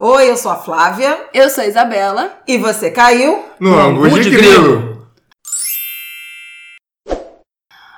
[0.00, 1.18] Oi, eu sou a Flávia.
[1.34, 2.30] Eu sou a Isabela.
[2.46, 5.08] E você caiu no ângulo de grilo.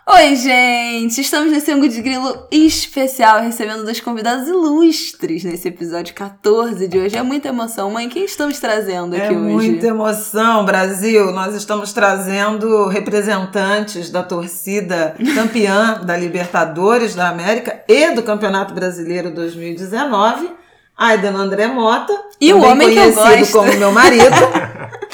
[0.08, 1.20] Oi, gente!
[1.20, 7.18] Estamos nesse ângulo de grilo especial, recebendo dois convidados ilustres nesse episódio 14 de hoje.
[7.18, 7.90] É muita emoção.
[7.90, 9.36] Mãe, quem estamos trazendo aqui é hoje?
[9.36, 11.30] É muita emoção, Brasil.
[11.32, 19.30] Nós estamos trazendo representantes da torcida campeã da Libertadores da América e do Campeonato Brasileiro
[19.34, 20.59] 2019
[21.00, 22.12] Aidan André Mota.
[22.38, 23.52] E o homem que eu gosto.
[23.52, 24.36] como meu marido.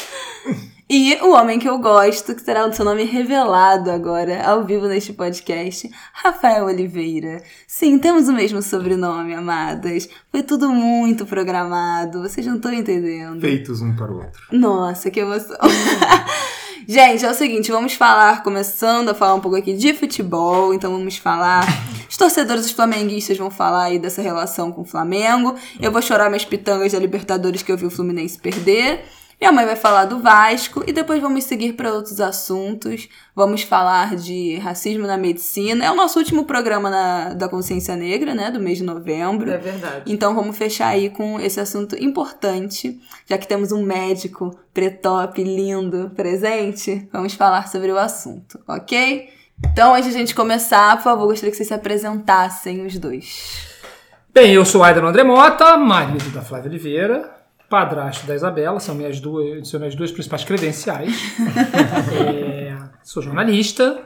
[0.90, 4.88] e o homem que eu gosto, que terá o seu nome revelado agora, ao vivo
[4.88, 7.40] neste podcast, Rafael Oliveira.
[7.68, 10.08] Sim, temos o mesmo sobrenome, amadas.
[10.32, 13.40] Foi tudo muito programado, vocês não estão entendendo.
[13.40, 14.42] Feitos um para o outro.
[14.50, 15.56] Nossa, que emoção.
[16.88, 20.92] Gente, é o seguinte, vamos falar, começando a falar um pouco aqui de futebol, então
[20.92, 21.66] vamos falar.
[22.08, 25.56] Os torcedores os flamenguistas vão falar aí dessa relação com o Flamengo.
[25.80, 29.04] Eu vou chorar minhas pitangas da Libertadores que eu vi o Fluminense perder.
[29.38, 33.06] Minha mãe vai falar do Vasco e depois vamos seguir para outros assuntos.
[33.34, 35.84] Vamos falar de racismo na medicina.
[35.84, 38.50] É o nosso último programa na, da consciência negra, né?
[38.50, 39.50] Do mês de novembro.
[39.50, 40.10] É verdade.
[40.10, 46.10] Então vamos fechar aí com esse assunto importante, já que temos um médico pretop lindo
[46.16, 47.06] presente.
[47.12, 49.28] Vamos falar sobre o assunto, ok?
[49.70, 53.66] Então, antes de a gente começar, por favor, gostaria que vocês se apresentassem os dois.
[54.32, 57.35] Bem, eu sou Aidan André Mota, marido da Flávia Oliveira
[57.68, 61.14] padrasto da Isabela, são minhas duas, são minhas duas principais credenciais.
[62.12, 64.04] é, sou jornalista,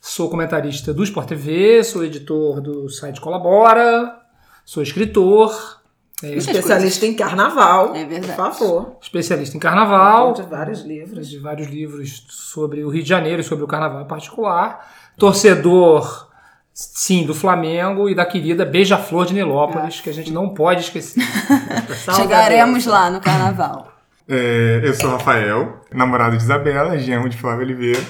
[0.00, 4.20] sou comentarista do Sport TV, sou editor do site Colabora,
[4.64, 5.80] sou escritor.
[6.22, 7.96] É, especialista em carnaval.
[7.96, 8.36] É verdade.
[8.36, 8.96] Por favor.
[9.02, 10.32] Especialista em carnaval.
[10.32, 11.28] De vários livros.
[11.28, 14.88] De vários livros sobre o Rio de Janeiro e sobre o carnaval em particular.
[15.18, 16.31] Torcedor
[16.74, 21.22] Sim, do Flamengo e da querida Beija-Flor de Nilópolis, que a gente não pode esquecer.
[22.16, 23.92] Chegaremos lá no carnaval.
[24.28, 28.00] É, eu sou Rafael, namorado de Isabela, genro de Flávio Oliveira.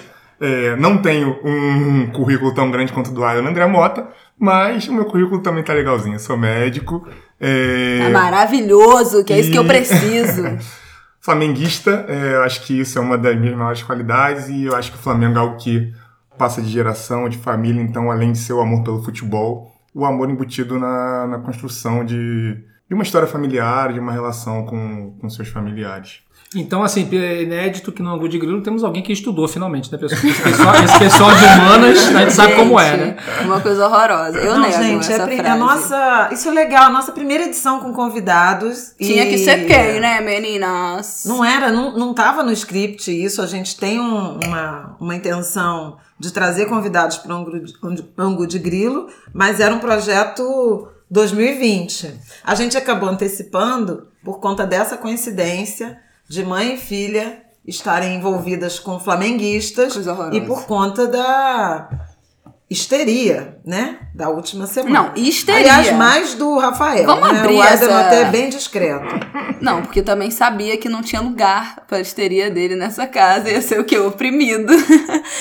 [0.40, 4.08] É, não tenho um currículo tão grande quanto o do Alan André Mota,
[4.39, 6.17] mas o meu currículo também tá legalzinho.
[6.17, 7.06] Eu sou médico.
[7.40, 7.98] É...
[8.05, 9.40] Tá maravilhoso, que é e...
[9.40, 10.42] isso que eu preciso.
[11.20, 14.90] Flamenguista, é, eu acho que isso é uma das minhas maiores qualidades e eu acho
[14.90, 15.92] que o Flamengo é algo que
[16.37, 20.31] passa de geração, de família, então além de ser o amor pelo futebol, o amor
[20.31, 22.55] embutido na, na construção de,
[22.89, 26.23] de uma história familiar, de uma relação com, com seus familiares.
[26.55, 29.97] Então, assim, é inédito que no Angu de Grilo temos alguém que estudou finalmente, né,
[29.97, 30.20] pessoal?
[30.23, 33.17] Esse pessoal, esse pessoal de humanas, a gente sabe como é, né?
[33.45, 34.39] Uma coisa horrorosa.
[34.39, 35.49] Eu não, nego gente, essa é frase.
[35.49, 36.29] a nossa.
[36.33, 38.95] Isso é legal, a nossa primeira edição com convidados.
[38.99, 39.31] Tinha e...
[39.31, 41.25] que ser quem, né, meninas?
[41.25, 43.41] Não era, não, não tava no script isso.
[43.41, 47.58] A gente tem um, uma, uma intenção de trazer convidados para o
[48.16, 52.14] Angu de Grilo, mas era um projeto 2020.
[52.44, 59.00] A gente acabou antecipando por conta dessa coincidência de mãe e filha estarem envolvidas com
[59.00, 59.96] flamenguistas
[60.33, 61.88] e por conta da
[62.72, 63.98] histeria, né?
[64.14, 65.02] Da última semana.
[65.02, 65.60] Não, histeria.
[65.60, 67.05] Aliás, mais do Rafael.
[67.05, 67.40] Vamos né?
[67.40, 68.00] abrir o essa...
[68.00, 69.06] até bem discreto.
[69.60, 73.78] Não, porque também sabia que não tinha lugar para histeria dele nessa casa, ia ser
[73.78, 73.96] o que?
[73.98, 74.72] Oprimido.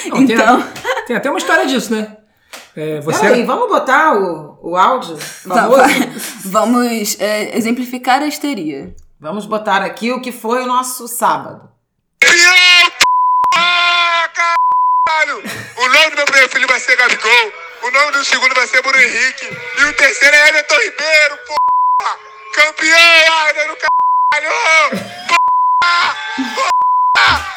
[0.09, 0.61] Não, então...
[0.61, 2.17] Tem, tem, até uma história disso, né?
[2.75, 3.19] É, você...
[3.19, 5.81] Peraí, vamos botar o, o áudio famoso?
[6.45, 8.93] Vamos é, exemplificar a histeria.
[9.19, 11.69] Vamos botar aqui o que foi o nosso sábado.
[15.11, 15.43] caralho!
[16.61, 18.81] O nome do meu primeiro filho vai ser Gabigol, o nome do segundo vai ser
[18.83, 19.45] Bruno Henrique,
[19.79, 22.17] e o terceiro é Everton Ribeiro, porra!
[22.53, 24.51] Campeão, Aidan do caralho!
[26.55, 27.47] Porra!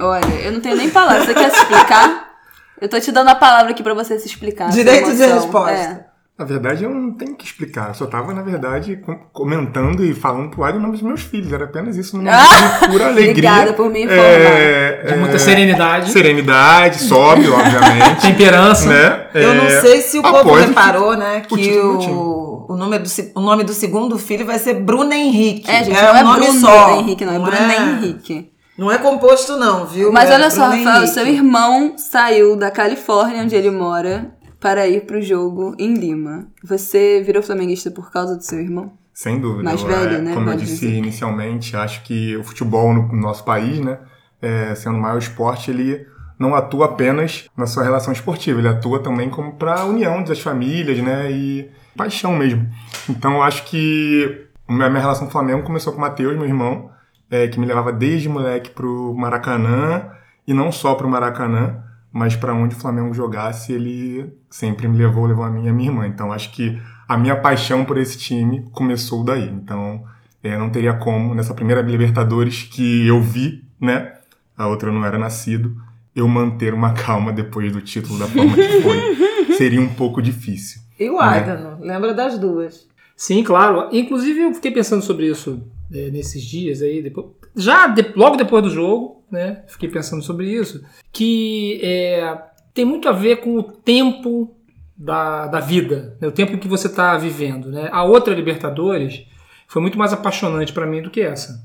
[0.00, 1.26] Olha, eu não tenho nem palavras.
[1.26, 2.34] Você quer se explicar?
[2.80, 4.70] Eu tô te dando a palavra aqui pra você se explicar.
[4.70, 5.72] Direito de resposta.
[5.72, 6.07] É.
[6.38, 7.88] Na verdade, eu não tenho que explicar.
[7.88, 11.52] Eu só tava, na verdade, comentando e falando pro Ari o nome dos meus filhos.
[11.52, 13.50] Era apenas isso, numa ah, pura alegria.
[13.50, 14.22] Obrigada por me informar.
[14.22, 16.12] É, de muita serenidade.
[16.12, 18.22] Serenidade, sobe, obviamente.
[18.22, 18.88] Temperança.
[18.88, 19.26] Né?
[19.34, 23.40] Eu não é, sei se o povo reparou, né, que o, o, nome do, o
[23.40, 25.68] nome do segundo filho vai ser Bruno Henrique.
[25.68, 27.00] É, gente, é não é nome Bruno só.
[27.00, 28.52] Henrique, não, é Bruno é, Henrique.
[28.78, 30.12] Não é composto, não, viu?
[30.12, 35.06] Mas é olha só, Rafael, seu irmão saiu da Califórnia, onde ele mora, para ir
[35.06, 36.48] para o jogo em Lima.
[36.62, 38.92] Você virou flamenguista por causa do seu irmão?
[39.14, 39.64] Sem dúvida.
[39.64, 40.34] Mais velho, é, né?
[40.34, 40.94] Como eu disse dizer.
[40.96, 43.98] inicialmente, acho que o futebol no nosso país, né,
[44.40, 46.06] é, sendo o maior esporte, ele
[46.38, 50.38] não atua apenas na sua relação esportiva, ele atua também como para a união das
[50.38, 52.68] famílias, né, e paixão mesmo.
[53.08, 56.46] Então, eu acho que a minha relação com o Flamengo começou com o Matheus, meu
[56.46, 56.90] irmão,
[57.28, 60.12] é, que me levava desde moleque pro Maracanã,
[60.46, 61.82] e não só pro Maracanã,
[62.12, 65.72] mas para onde o Flamengo jogasse, ele sempre me levou, levou a mim e a
[65.72, 66.06] minha irmã.
[66.06, 69.48] Então acho que a minha paixão por esse time começou daí.
[69.48, 70.02] Então
[70.42, 74.14] é, não teria como, nessa primeira Libertadores que eu vi, né?
[74.56, 75.76] A outra eu não era nascido,
[76.14, 79.54] eu manter uma calma depois do título da forma que foi.
[79.56, 80.80] Seria um pouco difícil.
[80.98, 82.88] E o Aidano, lembra das duas.
[83.16, 83.88] Sim, claro.
[83.92, 85.62] Inclusive, eu fiquei pensando sobre isso
[85.92, 87.26] é, nesses dias aí, depois,
[87.56, 89.62] já de- logo depois do jogo, né?
[89.66, 92.38] Fiquei pensando sobre isso, que é,
[92.74, 94.54] tem muito a ver com o tempo
[94.96, 97.70] da, da vida, né, o tempo em que você está vivendo.
[97.70, 97.88] Né?
[97.92, 99.26] A outra Libertadores
[99.68, 101.64] foi muito mais apaixonante para mim do que essa.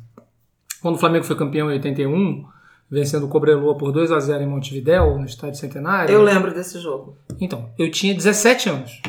[0.81, 2.45] Quando o Flamengo foi campeão em 81,
[2.91, 6.13] vencendo o Cobreloa por 2 a 0 em Montevidéu, no Estádio Centenário.
[6.13, 7.17] Eu lembro desse jogo.
[7.39, 9.01] Então, eu tinha 17 anos.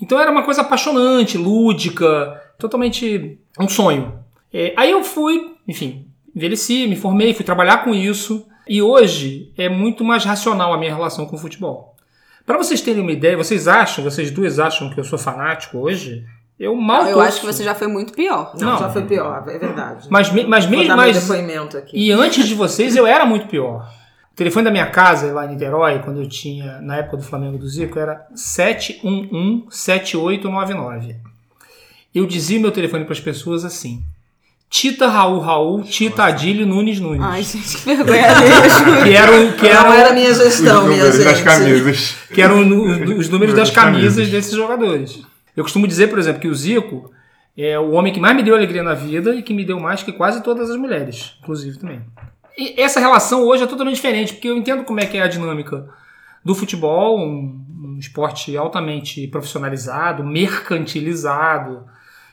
[0.00, 4.18] Então era uma coisa apaixonante, lúdica, totalmente um sonho.
[4.52, 8.46] É, aí eu fui, enfim, envelheci, me formei, fui trabalhar com isso.
[8.68, 11.96] E hoje é muito mais racional a minha relação com o futebol.
[12.46, 16.24] Para vocês terem uma ideia, vocês acham, vocês duas acham que eu sou fanático hoje?
[16.58, 17.28] Eu mal Eu torço.
[17.28, 18.52] acho que você já foi muito pior.
[18.58, 18.78] Não, Não.
[18.78, 20.06] já foi pior, é verdade.
[20.10, 21.96] Mas, me- mas mesmo mas, depoimento aqui.
[21.96, 23.88] E antes de vocês, eu era muito pior.
[24.32, 27.58] O telefone da minha casa, lá em Niterói, quando eu tinha, na época do Flamengo
[27.58, 31.16] do Zico, era 711-7899.
[32.14, 34.02] Eu dizia o meu telefone para as pessoas assim:
[34.72, 37.20] Tita Raul Raul, Tita Adílio Nunes Nunes.
[37.22, 38.22] Ai, gente, que vergonha
[39.04, 41.24] que eram, que Não eram, era minha gestão, Os minha gente.
[41.24, 42.16] das camisas.
[42.32, 42.60] que eram
[43.18, 44.14] os números das Das camisas.
[44.14, 45.20] camisas desses jogadores.
[45.54, 47.10] Eu costumo dizer, por exemplo, que o Zico
[47.54, 50.02] é o homem que mais me deu alegria na vida e que me deu mais
[50.02, 52.00] que quase todas as mulheres, inclusive também.
[52.56, 55.28] E essa relação hoje é totalmente diferente, porque eu entendo como é que é a
[55.28, 55.86] dinâmica
[56.42, 61.84] do futebol, um, um esporte altamente profissionalizado, mercantilizado.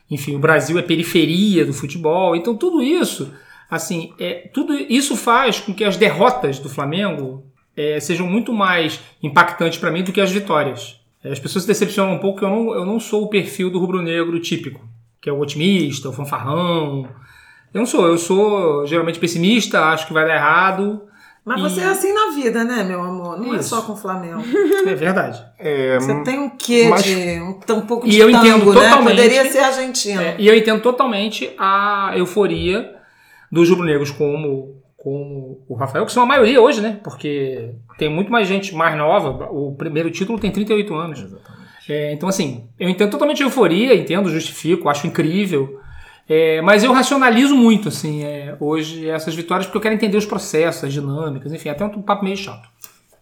[0.10, 3.32] Enfim, o Brasil é periferia do futebol, então tudo isso,
[3.70, 7.44] assim, é, tudo isso faz com que as derrotas do Flamengo
[7.76, 11.00] é, sejam muito mais impactantes para mim do que as vitórias.
[11.24, 13.70] É, As pessoas se decepcionam um pouco que eu não, eu não sou o perfil
[13.70, 14.88] do rubro-negro típico,
[15.22, 17.08] que é o otimista, o fanfarrão.
[17.74, 21.04] Eu não sou, eu sou geralmente pessimista, acho que vai dar errado.
[21.50, 23.40] Mas E- você é assim na vida, né, meu amor?
[23.40, 23.70] Não é Isso.
[23.70, 24.40] só com o Flamengo.
[24.86, 25.44] É verdade.
[25.58, 27.16] É, Você tem um quê Mas- de.
[27.42, 28.74] Um, um pouco E de eu tango, entendo né?
[28.82, 30.22] totalmente- Poderia ser argentino.
[30.22, 32.94] É, e eu entendo totalmente a euforia
[33.52, 37.00] dos rubro-negros como, como o Rafael, que são a maioria hoje, né?
[37.04, 39.50] Porque tem muito mais gente mais nova.
[39.52, 41.26] O primeiro título tem 38 anos.
[41.90, 45.80] É, então, assim, eu entendo totalmente a euforia, entendo, justifico, acho incrível.
[46.30, 50.28] É, mas eu racionalizo muito, assim, é, hoje essas vitórias, porque eu quero entender os
[50.28, 52.70] processos, as dinâmicas, enfim, até um papo meio chato.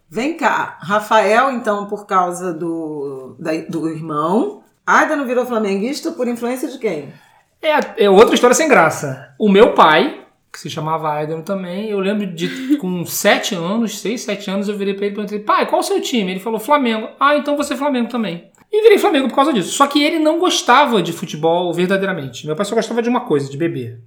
[0.10, 4.62] Vem cá, Rafael, então, por causa do, da- do irmão.
[4.86, 7.14] Ainda não virou flamenguista por influência de quem?
[7.62, 9.34] É, é outra história sem graça.
[9.40, 10.22] O meu pai,
[10.52, 14.78] que se chamava Aiden também, eu lembro de com 7 anos, 6, 7 anos, eu
[14.78, 16.32] virei pra ele e perguntei, pai, qual o seu time?
[16.32, 17.10] Ele falou Flamengo.
[17.20, 18.50] Ah, então você é Flamengo também.
[18.72, 19.72] E virei Flamengo por causa disso.
[19.72, 22.46] Só que ele não gostava de futebol verdadeiramente.
[22.46, 24.00] Meu pai só gostava de uma coisa, de beber.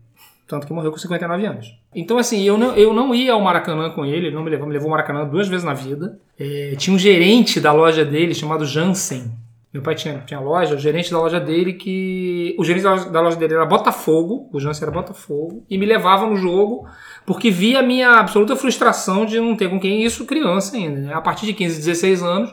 [0.46, 1.78] Tanto que morreu com 59 anos.
[1.94, 4.66] Então, assim, eu não, eu não ia ao Maracanã com ele, ele não me levou,
[4.66, 6.18] me levou ao Maracanã duas vezes na vida.
[6.38, 9.30] É, tinha um gerente da loja dele chamado Jansen.
[9.72, 12.56] Meu pai tinha, tinha loja, o gerente da loja dele que.
[12.58, 15.86] O gerente da loja, da loja dele era Botafogo, o Jansen era Botafogo, e me
[15.86, 16.88] levava no jogo
[17.24, 21.00] porque via a minha absoluta frustração de não ter com quem isso criança ainda.
[21.00, 21.14] Né?
[21.14, 22.52] A partir de 15, 16 anos,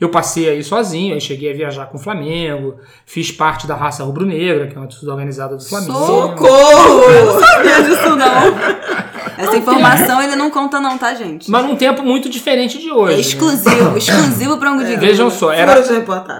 [0.00, 4.04] eu passei aí sozinho, aí cheguei a viajar com o Flamengo, fiz parte da raça
[4.04, 5.92] rubro-negra, que é uma torcida organizada do Flamengo.
[5.92, 7.24] Socorro!
[7.24, 9.06] Não sabia disso, não.
[9.38, 11.50] Essa informação ele não conta, não, tá, gente?
[11.50, 13.12] Mas num tempo muito diferente de hoje.
[13.12, 13.20] É né?
[13.20, 15.72] exclusivo, exclusivo pra um de Vejam só, Era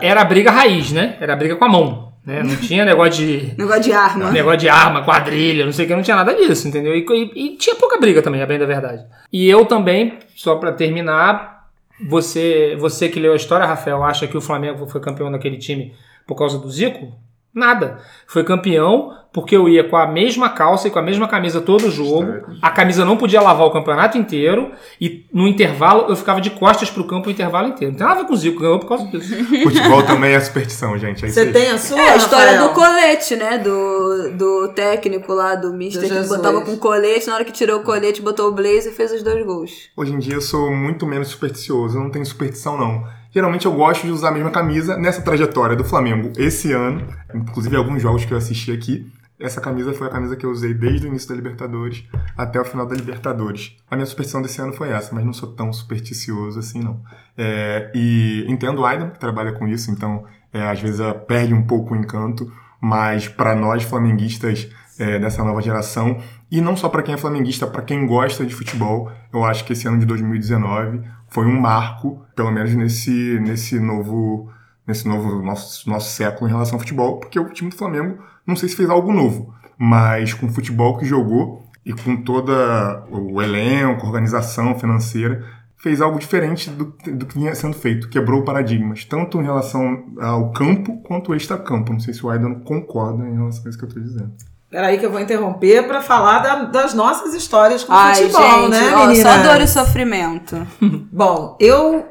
[0.01, 1.17] era, a briga raiz, né?
[1.21, 2.07] Era a briga com a mão.
[2.25, 2.43] Né?
[2.43, 3.55] Não tinha negócio de.
[3.57, 4.33] Negócio de arma.
[4.33, 6.93] Negócio de arma, quadrilha, não sei o que, não tinha nada disso, entendeu?
[6.97, 9.05] E, e- e tinha pouca briga também, a bem da verdade.
[9.33, 11.56] E eu também, só pra terminar,
[12.01, 15.95] você, você que leu a história, Rafael, acha que o Flamengo foi campeão daquele time
[16.27, 17.13] por causa do Zico?
[17.57, 17.99] Nada.
[18.27, 21.91] Foi campeão porque eu ia com a mesma calça e com a mesma camisa todo
[21.91, 22.27] jogo.
[22.61, 24.73] A camisa não podia lavar o campeonato inteiro.
[25.01, 27.93] E no intervalo eu ficava de costas pro campo o intervalo inteiro.
[27.93, 29.35] Não tem nada a ver com o Zico, ganhou por causa disso.
[29.63, 31.25] Futebol também é superstição, gente.
[31.25, 31.99] É Você tem a sua?
[31.99, 32.69] É a história Rafael?
[32.69, 33.59] do colete, né?
[33.59, 36.37] Do, do técnico lá, do Mister, Do que Jesus.
[36.37, 39.23] botava com colete, na hora que tirou o colete, botou o blazer e fez os
[39.23, 39.71] dois gols.
[39.97, 43.05] Hoje em dia eu sou muito menos supersticioso, eu não tenho superstição não.
[43.37, 47.77] Geralmente eu gosto de usar a mesma camisa nessa trajetória do Flamengo esse ano, inclusive
[47.77, 49.13] alguns jogos que eu assisti aqui.
[49.39, 52.03] Essa camisa foi a camisa que eu usei desde o início da Libertadores
[52.35, 53.77] até o final da Libertadores.
[53.91, 57.03] A minha superstição desse ano foi essa, mas não sou tão supersticioso assim não.
[57.37, 61.67] É, e entendo o Aidan, que trabalha com isso, então é, às vezes perde um
[61.67, 62.51] pouco o encanto,
[62.81, 66.19] mas para nós flamenguistas é, dessa nova geração,
[66.51, 69.73] e não só para quem é flamenguista, para quem gosta de futebol, eu acho que
[69.73, 74.51] esse ano de 2019 foi um marco, pelo menos nesse, nesse novo
[74.87, 78.55] nesse novo nosso, nosso século em relação ao futebol, porque o time do Flamengo não
[78.55, 83.43] sei se fez algo novo, mas com o futebol que jogou e com toda o
[83.43, 85.45] elenco, organização financeira,
[85.77, 90.53] fez algo diferente do, do que vinha sendo feito, quebrou paradigmas, tanto em relação ao
[90.53, 91.93] campo quanto extra-campo.
[91.93, 94.33] Não sei se o Aidan concorda em relação a isso que eu estou dizendo.
[94.77, 98.69] Peraí que eu vou interromper para falar da- das nossas histórias com Ai, futebol, gente,
[98.73, 100.67] né, ó, só dor e sofrimento.
[101.11, 102.05] Bom, eu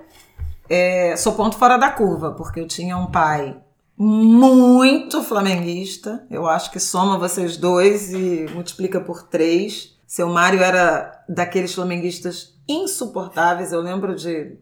[0.68, 3.56] é, sou ponto fora da curva, porque eu tinha um pai
[3.96, 6.26] muito flamenguista.
[6.28, 9.96] Eu acho que soma vocês dois e multiplica por três.
[10.08, 13.74] Seu Mário era daqueles flamenguistas insuportáveis.
[13.74, 14.58] Eu lembro de,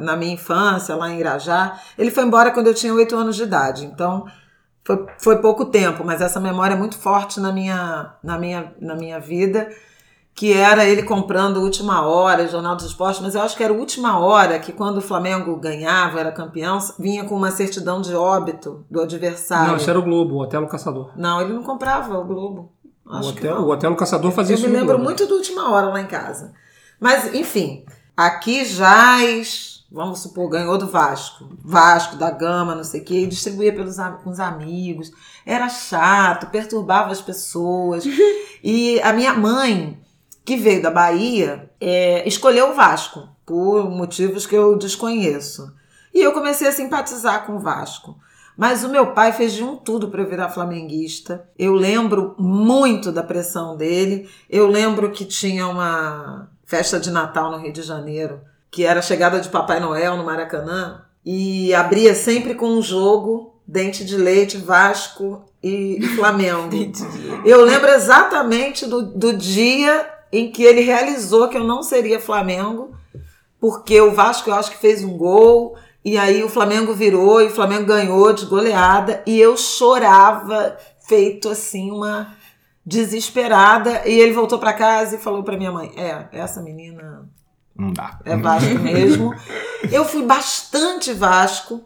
[0.00, 1.78] na minha infância, lá em Irajá.
[1.96, 3.84] Ele foi embora quando eu tinha oito anos de idade.
[3.84, 4.24] Então,
[4.84, 8.94] foi, foi pouco tempo, mas essa memória é muito forte na minha, na minha, na
[8.94, 9.68] minha vida
[10.34, 14.18] que era ele comprando Última Hora, Jornal dos Esportes, mas eu acho que era Última
[14.18, 19.00] Hora, que quando o Flamengo ganhava, era campeão, vinha com uma certidão de óbito do
[19.00, 19.68] adversário.
[19.68, 21.12] Não, isso era o Globo, o Otelo Caçador.
[21.16, 22.72] Não, ele não comprava o Globo.
[23.06, 23.66] O Acho Otelo, não.
[23.68, 25.04] o Otelo Caçador fazia Eu isso me no lembro Globo.
[25.04, 26.52] muito do Última Hora lá em casa.
[26.98, 27.84] Mas, enfim,
[28.16, 31.48] aqui Jaz, vamos supor, ganhou do Vasco.
[31.62, 35.12] Vasco, da Gama, não sei o quê, e distribuía pelos, com os amigos.
[35.46, 38.04] Era chato, perturbava as pessoas.
[38.62, 39.98] e a minha mãe,
[40.44, 45.72] que veio da Bahia, é, escolheu o Vasco, por motivos que eu desconheço.
[46.12, 48.18] E eu comecei a simpatizar com o Vasco.
[48.56, 51.48] Mas o meu pai fez de um tudo para eu virar flamenguista.
[51.58, 54.28] Eu lembro muito da pressão dele.
[54.48, 58.40] Eu lembro que tinha uma festa de Natal no Rio de Janeiro,
[58.74, 63.54] que era a chegada de Papai Noel no Maracanã, e abria sempre com um jogo,
[63.64, 66.70] Dente de Leite, Vasco e, Flamengo.
[67.46, 72.92] Eu lembro exatamente do, do dia em que ele realizou que eu não seria Flamengo,
[73.60, 77.46] porque o Vasco eu acho que fez um gol, e aí o Flamengo virou e
[77.46, 80.76] o Flamengo ganhou de goleada, e eu chorava,
[81.06, 82.34] feito assim, uma
[82.84, 84.02] desesperada.
[84.04, 87.28] E ele voltou para casa e falou para minha mãe: É, essa menina
[87.76, 88.18] Não dá.
[88.24, 89.34] é Vasco mesmo.
[89.90, 91.82] Eu fui bastante Vasco.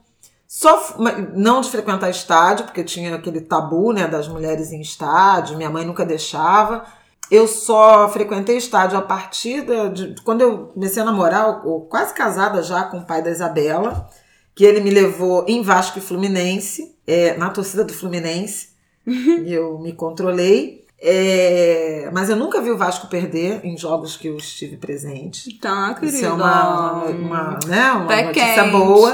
[0.46, 0.96] Só
[1.34, 5.84] não de frequentar estádio, porque tinha aquele tabu, né, das mulheres em estádio, minha mãe
[5.84, 6.84] nunca deixava.
[7.30, 12.14] Eu só frequentei estádio a partir da- de, quando eu comecei a namorar, ou quase
[12.14, 14.08] casada já com o pai da Isabela,
[14.54, 18.70] que ele me levou em Vasco e Fluminense, é, na torcida do Fluminense,
[19.06, 20.86] e eu me controlei.
[21.00, 25.52] É, mas eu nunca vi o Vasco perder em jogos que eu estive presente.
[25.58, 26.16] Tá, querida.
[26.16, 28.70] Isso é uma, uma, né, uma Pé notícia quente.
[28.72, 29.12] boa.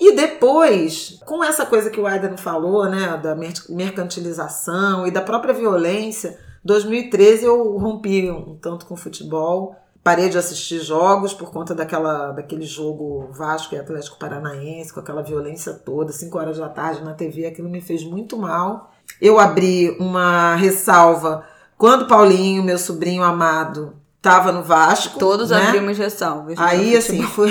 [0.00, 5.20] E depois, com essa coisa que o Aidan falou, né, da mer- mercantilização e da
[5.20, 11.52] própria violência, 2013 eu rompi um tanto com o futebol, parei de assistir jogos por
[11.52, 16.68] conta daquela, daquele jogo Vasco e Atlético Paranaense, com aquela violência toda, 5 horas da
[16.68, 18.91] tarde na TV, aquilo me fez muito mal.
[19.20, 21.44] Eu abri uma ressalva
[21.82, 25.18] quando Paulinho, meu sobrinho amado, estava no Vasco.
[25.18, 25.66] Todos né?
[25.66, 26.56] abrimos ressalvas.
[26.56, 27.50] Aí, assim, foi,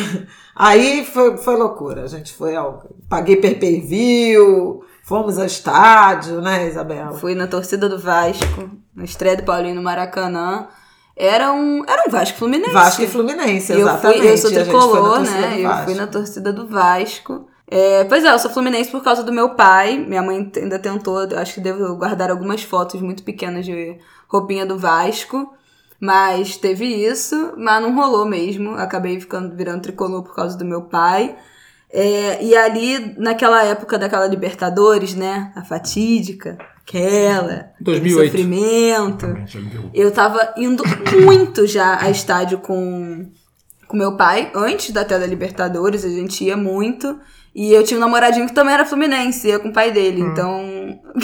[0.55, 2.03] aí foi, foi loucura.
[2.03, 2.89] A gente foi ao.
[3.09, 7.11] Paguei per per view, fomos ao estádio, né, Isabela?
[7.17, 10.69] Fui na torcida do Vasco, na estreia do Paulinho no Maracanã.
[11.13, 12.71] Era um, era um Vasco Fluminense.
[12.71, 14.19] Vasco e Fluminense, E eu, exatamente.
[14.21, 15.57] fui, eu sou tricolor, né?
[15.59, 17.49] Eu fui na torcida do Vasco.
[17.73, 19.97] É, pois é, eu sou fluminense por causa do meu pai.
[19.97, 23.97] Minha mãe ainda tentou, eu acho que devo guardar algumas fotos muito pequenas de
[24.27, 25.53] roupinha do Vasco.
[25.97, 28.71] Mas teve isso, mas não rolou mesmo.
[28.71, 31.33] Acabei ficando virando tricolor por causa do meu pai.
[31.89, 35.53] É, e ali, naquela época daquela Libertadores, né?
[35.55, 37.71] A fatídica, aquela.
[37.79, 38.31] aquele 2008.
[38.31, 39.25] Sofrimento.
[39.93, 40.83] Eu tava indo
[41.25, 43.31] muito já a estádio com
[43.91, 47.19] com meu pai, antes da tela Libertadores, a gente ia muito.
[47.53, 50.21] E eu tinha um namoradinho que também era fluminense, ia com o pai dele.
[50.21, 50.97] Então.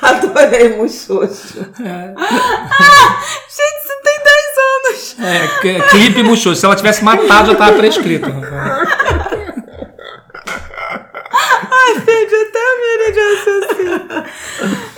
[0.00, 1.58] Adorei Muxoxo.
[1.58, 2.14] Gente,
[3.82, 4.34] você tem 10
[4.84, 5.16] anos!
[5.20, 5.48] É,
[5.90, 6.54] clipe murchou.
[6.54, 8.26] Se ela tivesse matado, já tava prescrito.
[12.04, 14.00] Perdi até a minha de raciocínio.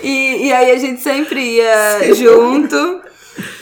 [0.02, 3.02] E, e aí a gente sempre ia junto.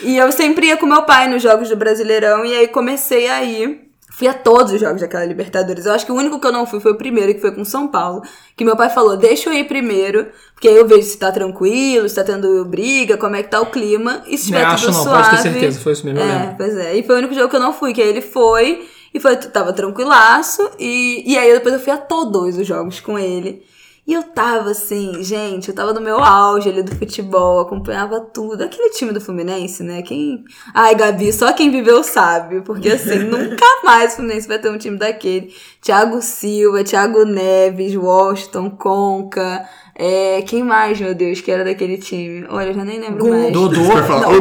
[0.03, 2.45] E eu sempre ia com meu pai nos jogos do Brasileirão.
[2.45, 3.92] E aí comecei a ir.
[4.23, 5.85] Fui a todos os jogos daquela Libertadores.
[5.85, 7.65] Eu acho que o único que eu não fui foi o primeiro, que foi com
[7.65, 8.23] São Paulo.
[8.57, 12.09] Que meu pai falou, deixa eu ir primeiro, porque aí eu vejo se tá tranquilo,
[12.09, 14.23] se tá tendo briga, como é que tá o clima.
[14.29, 15.25] E se tiver Não, tudo acho não, suave...
[15.31, 16.55] pode ter certeza, foi isso mesmo, É, lembro.
[16.57, 16.95] pois é.
[16.95, 19.35] E foi o único jogo que eu não fui, que aí ele foi e foi,
[19.35, 20.71] tava tranquilaço.
[20.79, 23.65] E, e aí depois eu fui a todos os jogos com ele.
[24.05, 28.65] E eu tava assim, gente, eu tava no meu auge ali do futebol, acompanhava tudo.
[28.65, 30.03] Aquele time do Fluminense, né?
[30.03, 30.45] Quem.
[30.75, 32.63] Ai, Gabi, só quem viveu sabe.
[32.63, 35.55] Porque assim, nunca mais o Fluminense vai ter um time daquele.
[35.81, 39.69] Thiago Silva, Thiago Neves, Washington, Conca.
[40.05, 42.45] É, quem mais, meu Deus, que era daquele time?
[42.49, 43.53] Olha, eu já nem lembro mais.
[43.53, 43.83] Dodô.
[43.83, 44.39] Você vai falar, Ogum,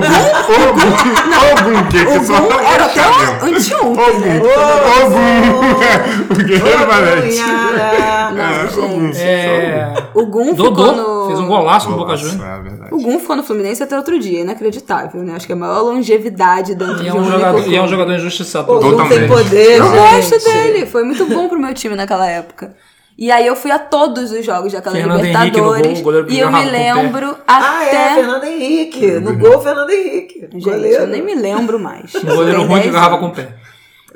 [0.58, 0.82] Ogum,
[1.52, 4.42] Ogum, que que só Ogum era é até anteontem, né?
[5.06, 7.42] Ogum, o Guerreiro Valente.
[8.34, 9.22] Não, gente.
[9.22, 9.94] É.
[10.16, 11.28] O Gun ficou Dodô no...
[11.28, 12.50] fez um golaço no Boca Nossa, Juniors.
[12.50, 12.96] é verdade.
[12.96, 15.34] O Gun ficou no Fluminense até outro dia, inacreditável, né?
[15.36, 17.82] Acho que é a maior longevidade dentro E é de um um jogador, e é
[17.84, 18.72] um jogador injustiçado.
[18.72, 19.20] Ogum Totalmente.
[19.20, 22.74] tem poder, Eu gosto dele, foi muito bom pro meu time naquela época.
[23.18, 26.02] E aí eu fui a todos os jogos daquela Fernando Henrique no Libertadores.
[26.02, 27.96] gol, o e eu me o lembro Ah, até.
[27.96, 29.12] é, Fernando Henrique.
[29.20, 30.40] No gol, Fernando Henrique.
[30.54, 31.04] Gente, Goleiro.
[31.04, 32.16] eu nem me lembro mais.
[32.16, 33.50] Um goleiro ruim que 10 agarrava com o pé.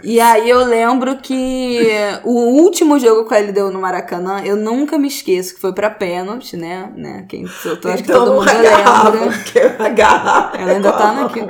[0.03, 1.79] E aí eu lembro que
[2.23, 5.89] o último jogo que ele deu no Maracanã, eu nunca me esqueço, que foi pra
[5.89, 6.89] pênalti, né?
[6.95, 7.25] né?
[7.29, 9.75] Quem soltou, acho que todo mundo agarrava, lembra.
[9.85, 10.57] agarrava.
[10.57, 11.47] Ela ainda tá naquilo.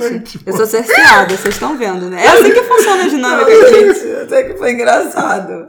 [0.00, 2.24] Gente, eu sou cerceada, vocês estão vendo, né?
[2.24, 3.50] É assim que funciona a dinâmica.
[3.70, 5.68] Gente, até que foi engraçado.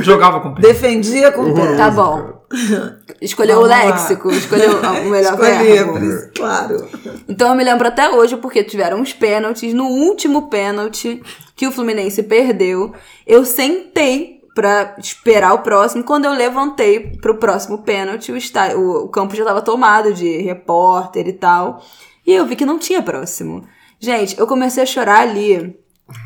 [0.00, 0.60] Jogava com o pé.
[0.62, 1.76] Defendia com o pé.
[1.76, 2.40] Tá bom.
[3.22, 3.84] Escolheu o Vamos lá.
[3.84, 5.98] léxico, escolheu o melhor Escolhi, verbo.
[6.36, 6.88] Claro.
[7.28, 9.72] Então eu me lembro até hoje porque tiveram os pênaltis.
[9.72, 11.22] No último pênalti
[11.54, 12.92] que o Fluminense perdeu,
[13.26, 16.02] eu sentei pra esperar o próximo.
[16.02, 20.38] Quando eu levantei pro próximo pênalti, o, está- o- o campo já tava tomado de
[20.38, 21.80] repórter e tal.
[22.30, 23.66] E eu vi que não tinha próximo.
[23.98, 25.76] Gente, eu comecei a chorar ali.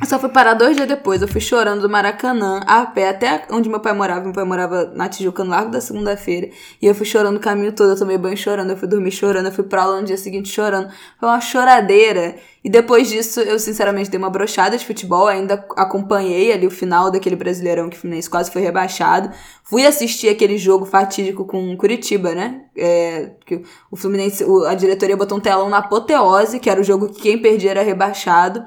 [0.01, 1.23] Eu só fui parar dois dias depois.
[1.23, 4.25] Eu fui chorando do Maracanã, a pé, até onde meu pai morava.
[4.25, 6.51] Meu pai morava na Tijuca, no Largo da Segunda-feira.
[6.81, 7.91] E eu fui chorando o caminho todo.
[7.91, 10.49] Eu tomei banho chorando, eu fui dormir chorando, eu fui pra aula no dia seguinte
[10.49, 10.91] chorando.
[11.19, 12.37] Foi uma choradeira.
[12.63, 15.27] E depois disso, eu sinceramente dei uma brochada de futebol.
[15.27, 19.31] Ainda acompanhei ali o final daquele Brasileirão que o Fluminense quase foi rebaixado.
[19.63, 22.63] Fui assistir aquele jogo fatídico com Curitiba, né?
[22.77, 27.09] É, que o Fluminense, a diretoria botou um telão na apoteose, que era o jogo
[27.09, 28.65] que quem perdia era rebaixado.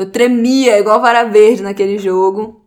[0.00, 2.59] Eu tremia igual vara verde naquele jogo.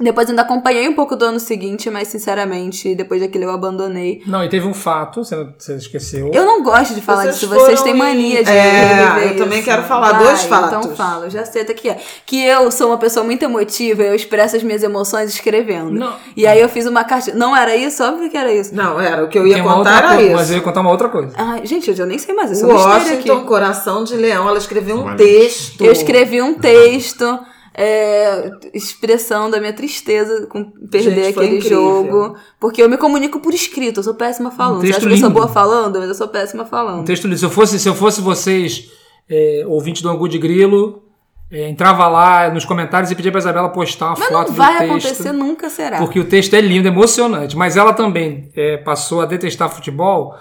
[0.00, 4.22] Depois ainda acompanhei um pouco do ano seguinte, mas sinceramente, depois daquele eu abandonei.
[4.26, 6.30] Não, e teve um fato, você, você esqueceu.
[6.32, 9.68] Eu não gosto de falar Vocês disso, vocês têm mania de É, eu também isso.
[9.68, 10.78] quero falar Vai, dois fatos.
[10.86, 11.98] Então fala, já sei até que é.
[12.24, 15.90] Que eu sou uma pessoa muito emotiva, eu expresso as minhas emoções escrevendo.
[15.90, 16.14] Não.
[16.36, 17.34] E aí eu fiz uma carta.
[17.34, 18.02] Não era isso?
[18.04, 18.74] Óbvio que era isso.
[18.74, 19.24] Não, era.
[19.24, 20.36] O que eu ia contar outra era coisa, isso.
[20.36, 21.32] Mas eu ia contar uma outra coisa.
[21.36, 23.44] Ai, gente, eu já nem sei mais, eu sou Washington, aqui.
[23.46, 25.24] Coração de Leão, ela escreveu um Valente.
[25.24, 25.84] texto.
[25.84, 27.38] Eu escrevi um texto.
[27.80, 31.76] É, expressão da minha tristeza com perder Gente, aquele incrível.
[31.80, 32.36] jogo.
[32.58, 34.80] Porque eu me comunico por escrito, eu sou péssima falando.
[34.80, 35.40] Você texto acha que eu sou lindo.
[35.40, 36.00] boa falando?
[36.00, 37.06] Mas eu sou péssima Um falando.
[37.06, 37.38] texto lindo.
[37.38, 38.90] Se eu fosse, se eu fosse vocês,
[39.30, 41.04] é, ouvintes do Angu de Grilo,
[41.52, 44.72] é, entrava lá nos comentários e pedia pra Isabela postar uma Mas foto não vai
[44.72, 45.06] do texto.
[45.12, 45.98] acontecer, nunca será.
[45.98, 47.56] Porque o texto é lindo, emocionante.
[47.56, 50.34] Mas ela também é, passou a detestar futebol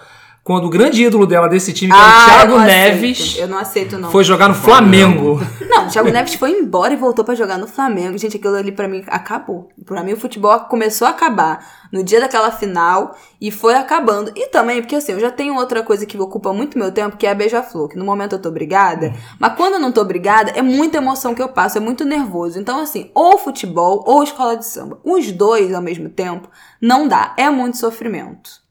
[0.47, 3.19] quando o grande ídolo dela desse time, que era o Ah, eu Thiago não Neves,
[3.19, 3.39] aceito.
[3.41, 4.09] Eu não aceito, não.
[4.09, 5.41] foi jogar no Flamengo.
[5.67, 8.17] Não, o Thiago Neves foi embora e voltou pra jogar no Flamengo.
[8.17, 9.67] Gente, aquilo ali pra mim acabou.
[9.85, 11.59] Pra mim o futebol começou a acabar
[11.91, 14.31] no dia daquela final e foi acabando.
[14.37, 17.27] E também, porque assim, eu já tenho outra coisa que ocupa muito meu tempo, que
[17.27, 17.89] é a beija-flor.
[17.89, 21.35] Que no momento eu tô brigada, mas quando eu não tô brigada, é muita emoção
[21.35, 22.57] que eu passo, é muito nervoso.
[22.57, 24.97] Então, assim, ou futebol ou escola de samba.
[25.03, 26.47] Os dois ao mesmo tempo
[26.81, 27.33] não dá.
[27.35, 28.65] É muito sofrimento.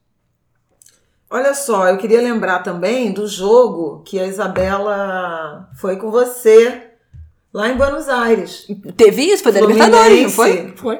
[1.28, 6.82] Olha só, eu queria lembrar também do jogo que a Isabela foi com você
[7.52, 8.66] lá em Buenos Aires.
[8.96, 9.42] Teve isso?
[9.42, 10.52] Foi da Libertadores, não foi?
[10.52, 10.76] Fluminense.
[10.76, 10.98] Foi.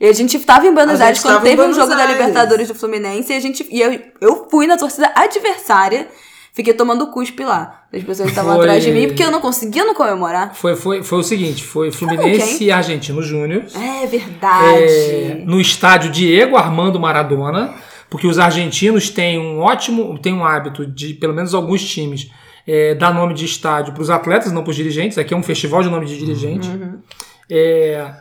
[0.00, 2.16] E a gente tava em Buenos A Aires quando teve um jogo da Aires.
[2.16, 6.08] Libertadores do Fluminense e a gente e eu, eu fui na torcida adversária,
[6.52, 7.84] fiquei tomando cuspe lá.
[7.92, 10.54] As pessoas estavam Foi- atrás de mim porque eu não conseguia não comemorar.
[10.54, 13.64] Foi, foi, foi o seguinte: foi Fluminense e Argentino Júnior.
[13.74, 14.82] É verdade.
[14.82, 17.72] é, no estádio Diego Armando Maradona,
[18.12, 22.30] porque os argentinos têm um ótimo, têm um hábito de, pelo menos alguns times,
[22.66, 25.16] é, dar nome de estádio para os atletas, não para os dirigentes.
[25.16, 26.68] Aqui é um festival de nome de dirigente.
[27.50, 28.12] É,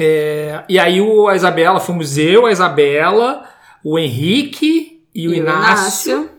[0.00, 3.44] é, e aí o, a Isabela, fomos eu, a Isabela,
[3.84, 6.30] o Henrique e o E o Inácio.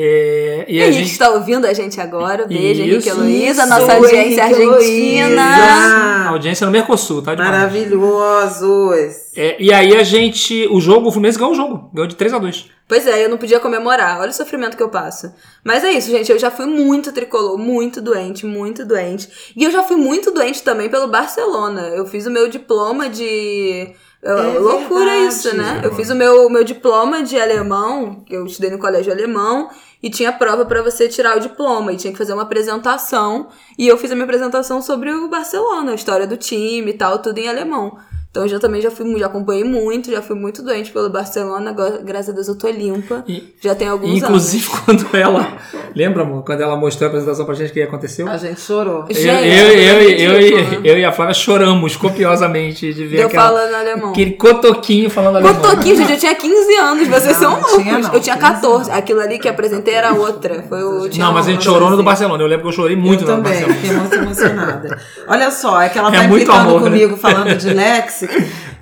[0.00, 2.46] É, e a Henrique gente está ouvindo a gente agora.
[2.46, 5.42] Beijo, Henrique Isso, e Heloísa, isso, nossa audiência Henrique e argentina.
[5.42, 7.50] a audiência no Mercosul, tá demais.
[7.50, 9.36] Maravilhosos.
[9.36, 12.32] É, e aí a gente, o jogo, o Fluminense ganhou o jogo, ganhou de 3
[12.32, 14.20] a 2 Pois é, eu não podia comemorar.
[14.20, 15.30] Olha o sofrimento que eu passo.
[15.62, 16.32] Mas é isso, gente.
[16.32, 19.28] Eu já fui muito tricolor, muito doente, muito doente.
[19.54, 21.88] E eu já fui muito doente também pelo Barcelona.
[21.88, 23.92] Eu fiz o meu diploma de.
[24.20, 25.26] É loucura verdade.
[25.26, 25.80] isso, né?
[25.84, 29.70] Eu fiz o meu, meu diploma de alemão, que eu estudei no colégio alemão,
[30.02, 33.48] e tinha prova pra você tirar o diploma, e tinha que fazer uma apresentação.
[33.78, 37.20] E eu fiz a minha apresentação sobre o Barcelona, a história do time e tal,
[37.20, 37.96] tudo em alemão.
[38.30, 41.70] Então eu já também já fui, já acompanhei muito, já fui muito doente pelo Barcelona,
[41.70, 43.24] agora, graças a Deus eu tô limpa.
[43.26, 45.56] E- Já tem alguns inclusive, quando ela
[45.96, 48.28] Lembra, amor, quando ela mostrou a apresentação pra gente, o que aconteceu?
[48.28, 49.06] A gente chorou.
[49.08, 53.26] Eu, Gente, eu, eu, eu, eu, eu e a Flávia choramos copiosamente de ver Deu
[53.28, 54.10] aquela, falando alemão.
[54.10, 55.54] aquele cotoquinho falando alemão.
[55.62, 57.82] Cotoquinho, gente, eu tinha 15 anos, vocês Não, são não loucos.
[57.82, 58.12] tinha, não.
[58.14, 58.90] eu tinha 15 14.
[58.90, 60.62] Aquilo ali que apresentei era outra.
[60.68, 61.08] Foi o.
[61.08, 62.42] tinha Não, mas a gente chorou no do Barcelona.
[62.42, 63.74] Eu lembro que eu chorei muito eu no também, Barcelona.
[63.80, 64.98] fiquei muito emocionada.
[65.26, 66.90] Olha só, é que ela É tá muito implicando amor, né?
[66.90, 67.74] comigo falando de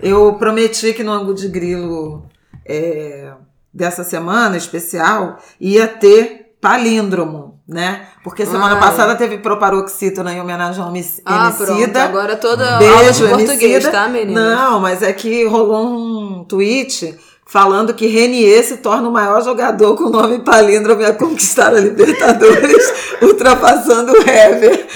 [0.02, 2.24] Eu prometi que no ângulo de grilo
[2.64, 3.32] é,
[3.72, 8.06] dessa semana especial ia ter palíndromo, né?
[8.24, 8.80] Porque semana Ai.
[8.80, 11.96] passada teve proparoxítona em homenagem ao MC Ah, pronto.
[11.98, 14.56] Agora toda aula de Beijo, português, tá, menina?
[14.56, 19.94] Não, mas é que rolou um tweet falando que Renier se torna o maior jogador
[19.96, 24.86] com o nome palíndromo a conquistar a Libertadores, ultrapassando o Hever.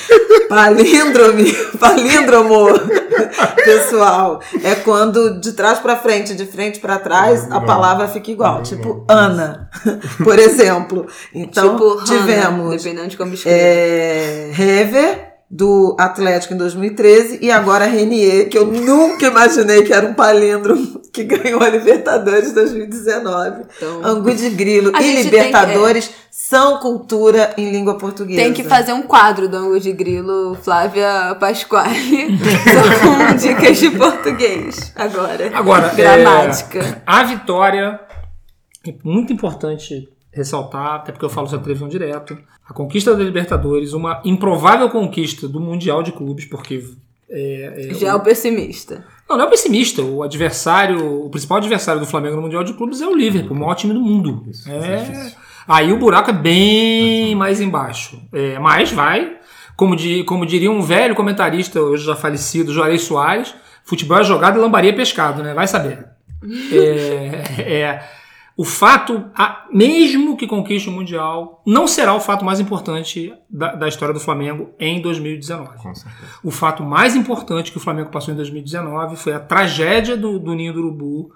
[0.49, 2.67] Palíndrome, palíndromo,
[3.65, 8.61] pessoal, é quando de trás pra frente, de frente pra trás, a palavra fica igual,
[8.63, 9.71] tipo Ana,
[10.25, 11.07] por exemplo.
[11.33, 13.59] Então, tipo, Hannah, tivemos Dependendo de como escreve.
[13.61, 20.07] é, Hever, do Atlético em 2013, e agora Renier, que eu nunca imaginei que era
[20.07, 23.65] um palíndromo que ganhou a Libertadores 2019.
[23.77, 28.41] Então- Angu de Grilo e Libertadores são cultura em língua portuguesa.
[28.41, 32.39] Tem que fazer um quadro do ângulo de grilo Flávia Pasquale
[33.03, 35.51] com dicas de português agora.
[35.53, 36.79] Agora, gramática.
[36.79, 38.01] é, a vitória,
[38.87, 42.39] é muito importante ressaltar, até porque eu falo isso na televisão direto,
[42.69, 46.85] a conquista da Libertadores, uma improvável conquista do Mundial de Clubes, porque
[47.29, 49.05] é, é, Já é o pessimista.
[49.29, 50.03] Não, não é pessimista.
[50.03, 53.61] O adversário, o principal adversário do Flamengo no Mundial de Clubes é o Liverpool, o
[53.61, 54.45] maior time do mundo.
[54.69, 55.33] É...
[55.69, 58.21] Aí o buraco é bem mais embaixo.
[58.33, 59.37] É, mas vai,
[59.77, 64.59] como, di- como diria um velho comentarista, hoje já falecido, Juarez Soares, futebol é jogado
[64.59, 65.55] e lambaria é pescado, né?
[65.55, 66.07] Vai saber.
[66.73, 68.03] É, é,
[68.61, 73.75] o fato, a- mesmo que conquiste o Mundial, não será o fato mais importante da,
[73.75, 75.79] da história do Flamengo em 2019.
[75.79, 76.27] Com certeza.
[76.45, 80.55] O fato mais importante que o Flamengo passou em 2019 foi a tragédia do, do
[80.55, 81.31] Ninho do Urubu,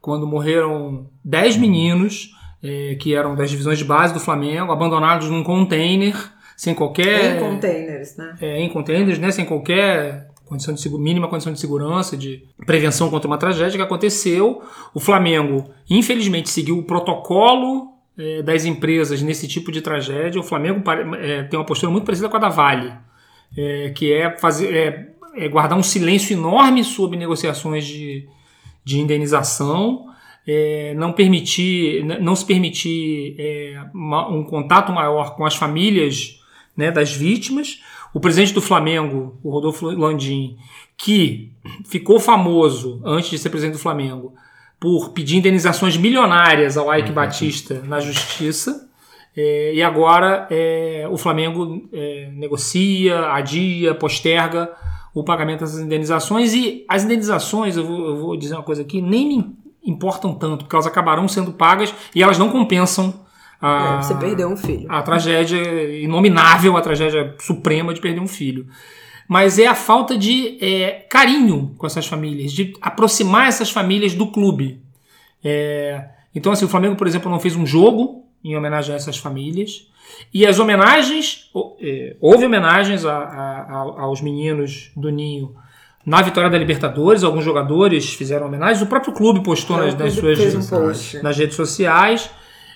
[0.00, 2.30] quando morreram 10 meninos
[2.62, 6.14] eh, que eram das divisões de base do Flamengo, abandonados num container,
[6.56, 7.36] sem qualquer.
[7.36, 8.36] Em containers, né?
[8.40, 13.26] é, em containers, né, sem qualquer condição de, mínima condição de segurança, de prevenção contra
[13.26, 14.60] uma tragédia que aconteceu.
[14.92, 20.40] O Flamengo, infelizmente, seguiu o protocolo eh, das empresas nesse tipo de tragédia.
[20.40, 20.82] O Flamengo
[21.18, 22.92] eh, tem uma postura muito parecida com a da Vale,
[23.56, 25.08] eh, que é, fazer, é,
[25.44, 28.26] é guardar um silêncio enorme sobre negociações de,
[28.84, 30.06] de indenização.
[30.46, 36.40] é, não permitir, não se permitir é, ma- um contato maior com as famílias
[36.76, 37.80] né, das vítimas.
[38.12, 40.56] O presidente do Flamengo, o Rodolfo Landim,
[40.96, 41.52] que
[41.84, 44.34] ficou famoso antes de ser presidente do Flamengo
[44.80, 48.88] por pedir indenizações milionárias ao Ike Batista na justiça.
[49.36, 54.72] É, e agora é, o Flamengo é, negocia, adia, posterga
[55.14, 56.52] o pagamento dessas indenizações.
[56.52, 60.64] E as indenizações, eu vou, eu vou dizer uma coisa aqui, nem me importam tanto,
[60.64, 63.14] porque elas acabarão sendo pagas e elas não compensam
[63.60, 64.86] a, É, você perdeu um filho.
[64.88, 65.58] a tragédia
[66.02, 68.66] inominável, a tragédia suprema de perder um filho.
[69.28, 74.26] Mas é a falta de é, carinho com essas famílias, de aproximar essas famílias do
[74.26, 74.80] clube.
[75.44, 79.18] É, então, assim, o Flamengo, por exemplo, não fez um jogo em homenagem a essas
[79.18, 79.86] famílias.
[80.34, 85.54] E as homenagens, ho- é, houve homenagens a- a- aos meninos do Ninho
[86.04, 87.22] na vitória da Libertadores.
[87.22, 88.82] Alguns jogadores fizeram homenagens.
[88.82, 92.28] O próprio clube postou nas, O nas clube suas um nas redes sociais.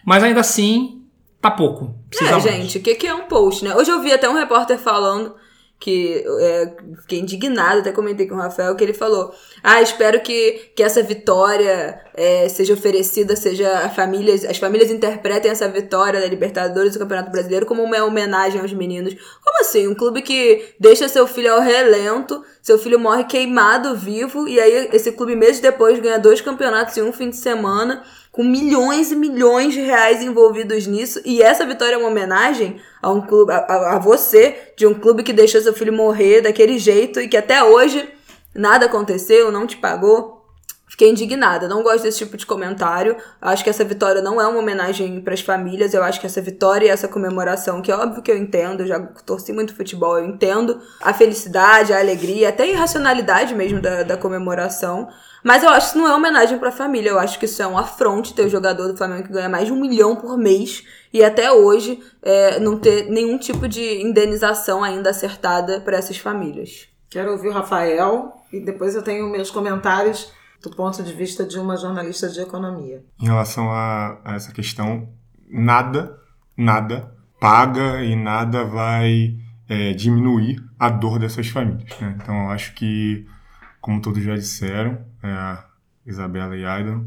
[0.05, 1.03] Mas ainda assim,
[1.41, 1.95] tá pouco.
[2.09, 2.43] Precisa É, mais.
[2.45, 3.75] gente, o que, que é um post, né?
[3.75, 5.35] Hoje eu vi até um repórter falando
[5.81, 10.71] que é, fiquei indignada, até comentei com o Rafael, que ele falou: Ah, espero que,
[10.75, 16.27] que essa vitória é, seja oferecida, seja a famílias, as famílias interpretem essa vitória da
[16.27, 19.15] Libertadores do Campeonato Brasileiro como uma homenagem aos meninos.
[19.45, 19.87] Como assim?
[19.87, 24.89] Um clube que deixa seu filho ao relento, seu filho morre queimado vivo, e aí
[24.93, 28.03] esse clube meses depois ganha dois campeonatos em um fim de semana
[28.35, 31.21] com milhões e milhões de reais envolvidos nisso.
[31.25, 33.59] E essa vitória é uma homenagem a um clube, a,
[33.95, 37.63] a- você, de um clube que deixou seu filho morrer daquele jeito e que até
[37.63, 38.09] hoje
[38.53, 40.43] nada aconteceu, não te pagou.
[40.89, 43.17] Fiquei indignada, não gosto desse tipo de comentário.
[43.41, 45.95] Acho que essa vitória não é uma homenagem para as famílias.
[45.95, 48.87] Eu acho que essa vitória e essa comemoração, que é óbvio que eu entendo, eu
[48.89, 54.03] já torci muito futebol, eu entendo a felicidade, a alegria, até a irracionalidade mesmo da,
[54.03, 55.09] da comemoração.
[55.45, 57.11] Mas eu acho que isso não é homenagem pra família.
[57.11, 59.67] Eu acho que isso é um afronte ter o jogador do Flamengo que ganha mais
[59.67, 64.83] de um milhão por mês e até hoje é, não ter nenhum tipo de indenização
[64.83, 66.89] ainda acertada para essas famílias.
[67.11, 71.59] Quero ouvir o Rafael e depois eu tenho meus comentários do ponto de vista de
[71.59, 73.05] uma jornalista de economia.
[73.21, 75.07] Em relação a, a essa questão,
[75.47, 76.19] nada,
[76.57, 79.37] nada paga e nada vai
[79.69, 81.91] é, diminuir a dor dessas famílias.
[82.01, 82.17] Né?
[82.21, 83.27] Então, eu acho que,
[83.81, 85.59] como todos já disseram, é,
[86.07, 87.07] Isabela e Aidan,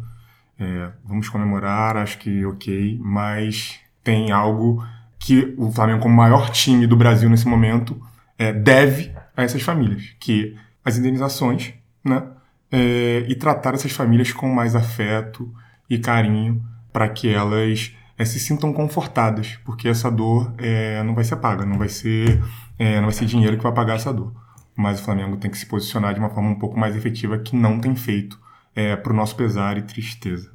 [0.59, 4.83] é, vamos comemorar, acho que ok, mas tem algo
[5.19, 8.01] que o Flamengo, como maior time do Brasil nesse momento,
[8.37, 12.23] é, deve a essas famílias, que as indenizações, né?
[12.69, 15.53] É, e tratar essas famílias com mais afeto
[15.89, 21.23] e carinho para que elas é, se sintam confortadas, porque essa dor é, não vai
[21.23, 22.43] ser paga, não vai ser,
[22.77, 24.33] é, não vai ser dinheiro que vai pagar essa dor.
[24.77, 27.55] Mas o Flamengo tem que se posicionar de uma forma um pouco mais efetiva que
[27.55, 28.39] não tem feito,
[28.75, 30.51] é, para o nosso pesar e tristeza.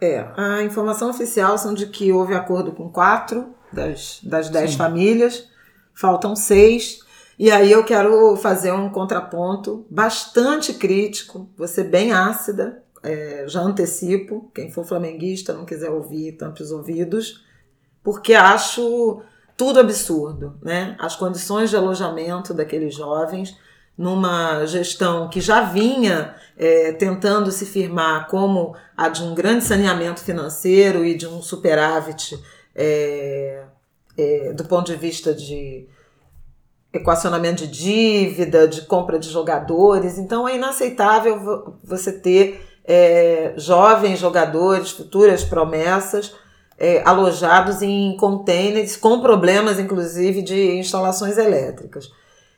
[0.00, 4.78] É, a informação oficial são de que houve acordo com quatro das, das dez Sim.
[4.78, 5.46] famílias,
[5.94, 7.00] faltam seis.
[7.38, 14.50] E aí eu quero fazer um contraponto bastante crítico, ser bem ácida, é, já antecipo,
[14.54, 17.44] quem for flamenguista não quiser ouvir, tampe os ouvidos,
[18.02, 19.22] porque acho
[19.60, 20.96] tudo absurdo, né?
[20.98, 23.54] As condições de alojamento daqueles jovens,
[23.96, 30.20] numa gestão que já vinha é, tentando se firmar como a de um grande saneamento
[30.22, 32.42] financeiro e de um superávit
[32.74, 33.64] é,
[34.16, 35.86] é, do ponto de vista de
[36.90, 40.16] equacionamento de dívida, de compra de jogadores.
[40.16, 46.34] Então é inaceitável vo- você ter é, jovens jogadores, futuras promessas,
[46.80, 52.10] é, alojados em containers com problemas, inclusive, de instalações elétricas.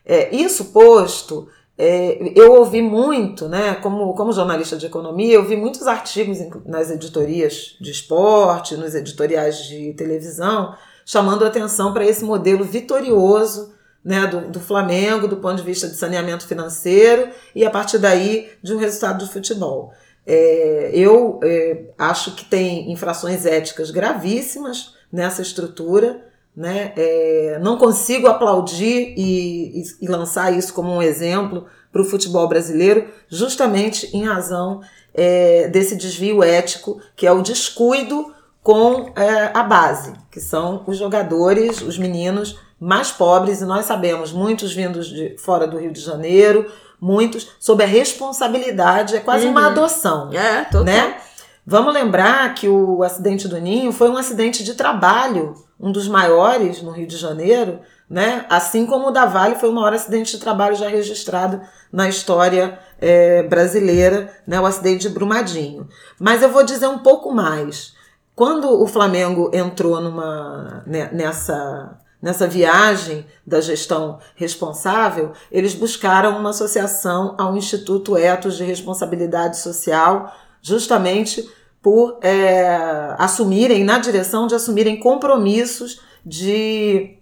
[0.06, 5.56] É, isso posto, é, eu ouvi muito, né, como, como jornalista de economia, eu vi
[5.56, 12.64] muitos artigos nas editorias de esporte, nos editoriais de televisão, chamando atenção para esse modelo
[12.64, 17.98] vitorioso né, do, do Flamengo, do ponto de vista de saneamento financeiro, e a partir
[17.98, 19.92] daí de um resultado de futebol.
[20.26, 26.26] É, eu é, acho que tem infrações éticas gravíssimas nessa estrutura.
[26.54, 26.92] Né?
[26.96, 32.46] É, não consigo aplaudir e, e- e lançar isso como um exemplo para o futebol
[32.46, 34.80] brasileiro, justamente em razão
[35.14, 40.96] é, desse desvio ético, que é o descuido com é, a base, que são os
[40.98, 46.00] jogadores, os meninos mais pobres, e nós sabemos, muitos vindos de fora do Rio de
[46.00, 46.70] Janeiro,
[47.02, 49.66] muitos sob a responsabilidade, é quase uma Uhum.
[49.66, 50.84] adoção É, total.
[50.84, 51.16] né?
[51.66, 56.80] Vamos lembrar que o acidente do Ninho foi um acidente de trabalho, um dos maiores
[56.82, 58.44] no Rio de Janeiro, né?
[58.48, 61.60] Assim como o da Vale foi o maior acidente de trabalho já registrado
[61.92, 64.60] na história eh, brasileira, né?
[64.60, 65.88] O acidente de Brumadinho.
[66.20, 67.94] Mas eu vou dizer um pouco mais.
[68.34, 76.50] Quando o Flamengo entrou numa né, nessa nessa viagem da gestão responsável, eles buscaram uma
[76.50, 80.32] associação ao Instituto Etos de Responsabilidade Social,
[80.62, 81.50] justamente
[81.82, 87.18] por é, assumirem, na direção de assumirem compromissos de,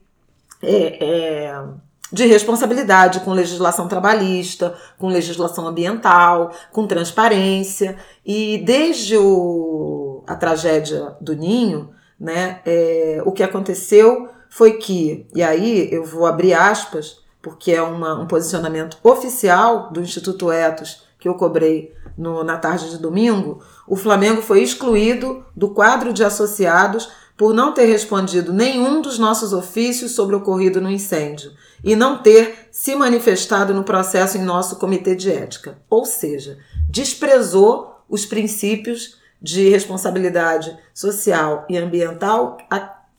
[0.63, 1.65] é, é,
[2.13, 7.97] de responsabilidade com legislação trabalhista, com legislação ambiental, com transparência.
[8.25, 15.43] E desde o, a tragédia do Ninho, né, é, o que aconteceu foi que, e
[15.43, 21.29] aí eu vou abrir aspas, porque é uma, um posicionamento oficial do Instituto Etos que
[21.29, 27.11] eu cobrei no, na tarde de domingo, o Flamengo foi excluído do quadro de associados
[27.37, 32.19] por não ter respondido nenhum dos nossos ofícios sobre o ocorrido no incêndio e não
[32.19, 35.79] ter se manifestado no processo em nosso comitê de ética.
[35.89, 36.59] Ou seja,
[36.89, 42.59] desprezou os princípios de responsabilidade social e ambiental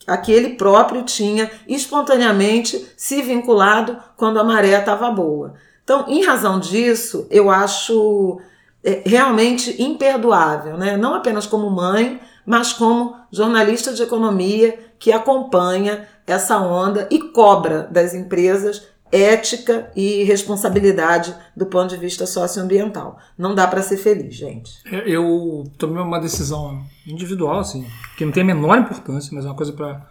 [0.07, 5.53] a que ele próprio tinha espontaneamente se vinculado quando a maré estava boa.
[5.83, 8.39] Então, em razão disso, eu acho
[8.83, 10.97] é, realmente imperdoável, né?
[10.97, 17.87] não apenas como mãe, mas como jornalista de economia que acompanha essa onda e cobra
[17.91, 23.17] das empresas ética e responsabilidade do ponto de vista socioambiental.
[23.37, 24.71] Não dá para ser feliz, gente.
[25.05, 27.85] Eu tomei uma decisão individual, assim,
[28.17, 30.07] que não tem a menor importância, mas é uma coisa pra,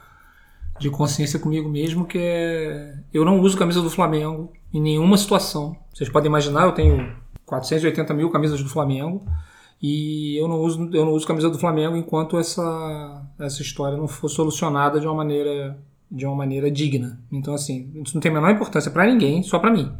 [0.79, 2.95] de consciência comigo mesmo, que é.
[3.13, 5.77] Eu não uso camisa do Flamengo em nenhuma situação.
[5.93, 9.25] Vocês podem imaginar, eu tenho 480 mil camisas do Flamengo.
[9.83, 14.07] E eu não uso, eu não uso camisa do Flamengo enquanto essa, essa história não
[14.07, 15.79] for solucionada de uma maneira
[16.11, 17.19] de uma maneira digna.
[17.31, 19.93] Então assim, isso não tem a menor importância pra ninguém, só pra mim.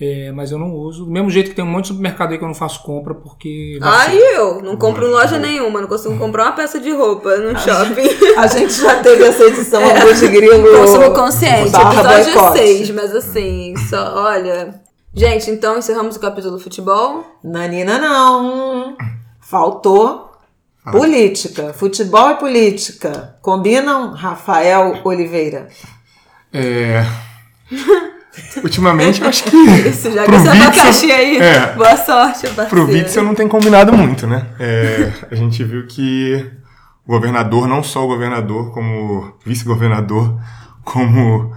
[0.00, 1.04] É, mas eu não uso.
[1.04, 3.14] Do mesmo jeito que tem um monte de supermercado aí que eu não faço compra
[3.14, 3.78] porque.
[3.80, 7.56] Ai, eu não compro em loja nenhuma, não consigo comprar uma peça de roupa no
[7.58, 8.08] shopping.
[8.36, 10.12] A gente já teve essa edição é.
[10.12, 10.76] de grilo.
[10.76, 12.58] Consumo consciente, episódio boicote.
[12.58, 14.80] 6, mas assim, só, olha.
[15.14, 17.24] Gente, então encerramos o capítulo futebol.
[17.44, 18.96] Nanina não.
[19.40, 20.31] Faltou
[20.90, 21.72] Política.
[21.72, 23.36] Futebol e política.
[23.40, 25.68] Combinam, Rafael Oliveira?
[26.52, 27.04] É.
[28.64, 29.56] Ultimamente, eu acho que.
[29.88, 31.38] Isso, já que esse Witzel- abacaxi aí.
[31.38, 31.72] É.
[31.74, 32.68] Boa sorte, parceiro.
[32.68, 34.46] Pro Witzel não tem combinado muito, né?
[34.58, 36.50] É, a gente viu que
[37.06, 40.38] o governador, não só o governador, como vice-governador,
[40.84, 41.52] como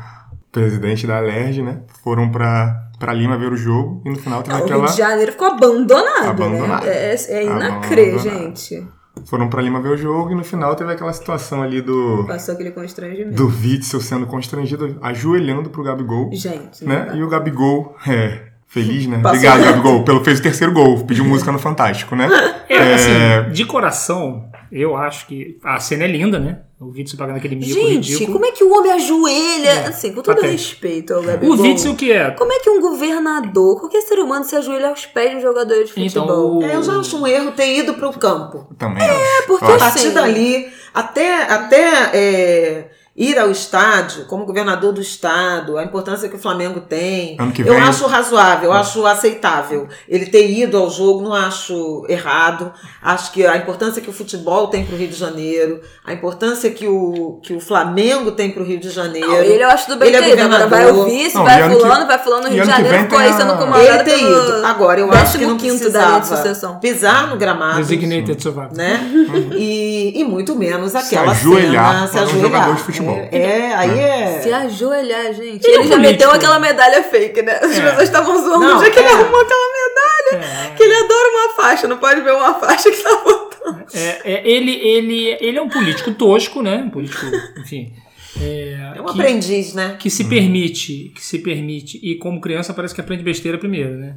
[0.51, 1.79] presidente da Alerj, né?
[2.03, 4.91] Foram pra, pra Lima ver o jogo e no final teve Não, o Rio aquela.
[4.91, 6.85] de Janeiro ficou abandonado, Abandonado.
[6.85, 6.91] né?
[6.93, 8.19] É, é Abandonado.
[8.19, 8.87] gente.
[9.25, 12.25] Foram pra Lima ver o jogo e no final teve aquela situação ali do.
[12.27, 13.35] Passou aquele constrangimento.
[13.35, 16.29] Do Witzel sendo constrangido, ajoelhando pro Gabigol.
[16.33, 17.11] Gente, não né?
[17.15, 19.19] E o Gabigol, é, feliz, né?
[19.19, 19.63] Passou Obrigado.
[19.63, 22.27] Gabigol, pelo fez o terceiro gol, pediu música no Fantástico, né?
[22.67, 24.43] É, É, assim, de coração,
[24.81, 26.59] eu acho que a cena é linda, né?
[26.79, 28.33] O Witzel pagando aquele mico Gente, ridículo.
[28.33, 29.69] como é que o homem ajoelha?
[29.69, 31.55] É, assim, com todo respeito ao Gabigol.
[31.57, 32.31] O Witzel que é...
[32.31, 35.83] Como é que um governador, qualquer ser humano, se ajoelha aos pés de um jogador
[35.83, 36.57] de Então, futebol?
[36.57, 38.67] o- É, eu já acho um erro ter ido pro campo.
[38.77, 39.13] também acho.
[39.19, 39.85] É, porque Eu A acho.
[39.85, 46.27] assim- partir dali, até, até é, ir ao estádio, como governador do estado, a importância
[46.27, 49.87] que o Flamengo tem, eu vem- acho razoável, eu acho aceitável.
[50.09, 52.73] Ele ter ido ao jogo, não acho errado.
[53.01, 56.69] Acho que a importância que o futebol tem para o Rio de Janeiro, a importância
[56.71, 59.27] que o, que o Flamengo tem para o Rio de Janeiro.
[59.29, 60.41] Não, ele eu acho tudo bem Ele é ter ido.
[60.43, 61.07] Agora vai governador.
[61.07, 63.33] o vice, Não, vai que- fulano, vai fulano no Rio de Janeiro, ficou tem aí
[63.33, 64.65] sendo comandado ele ter pelo ido.
[64.65, 66.79] Agora, eu acho que não 15º da linha de precisava sucessão.
[66.79, 67.77] pisar no gramado.
[67.77, 68.43] Designated
[68.75, 69.09] né?
[69.55, 72.41] E, e muito menos aquela ajoelhar cena, se para um ajoelhar.
[72.51, 73.04] jogador de futebol.
[73.11, 74.39] É, é, aí é.
[74.41, 75.65] Se ajoelhar, gente.
[75.65, 75.99] Ele é Ele já político.
[75.99, 77.59] meteu aquela medalha fake, né?
[77.61, 77.81] As É.
[77.81, 79.11] pessoas estavam zoando Não, o dia que ele é.
[79.11, 80.71] arrumou aquela medalha.
[80.75, 83.85] Que ele adora uma faixa, não pode ver uma faixa que tá botando.
[83.93, 86.83] É, é, ele, ele, ele é um político tosco, né?
[86.85, 87.25] Um político,
[87.59, 87.93] enfim.
[88.41, 89.95] É, É um que, aprendiz, né?
[89.99, 94.15] que se permite, que se permite, e como criança parece que aprende besteira primeiro, né?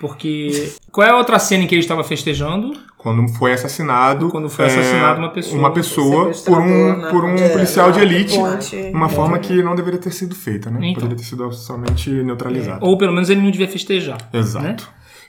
[0.00, 0.72] Porque.
[0.92, 2.72] Qual é a outra cena em que ele estava festejando?
[2.96, 4.28] Quando foi assassinado.
[4.30, 5.58] Quando foi é, assassinado uma pessoa.
[5.58, 8.36] Uma pessoa por um, na por um ponte- policial de elite.
[8.36, 8.76] ponte.
[8.92, 10.78] Uma forma que não deveria ter sido feita, né?
[10.82, 10.94] Então.
[11.02, 12.84] Poderia ter sido somente neutralizada.
[12.84, 14.18] Ou pelo menos ele não devia festejar.
[14.32, 14.64] Exato.
[14.64, 14.76] né?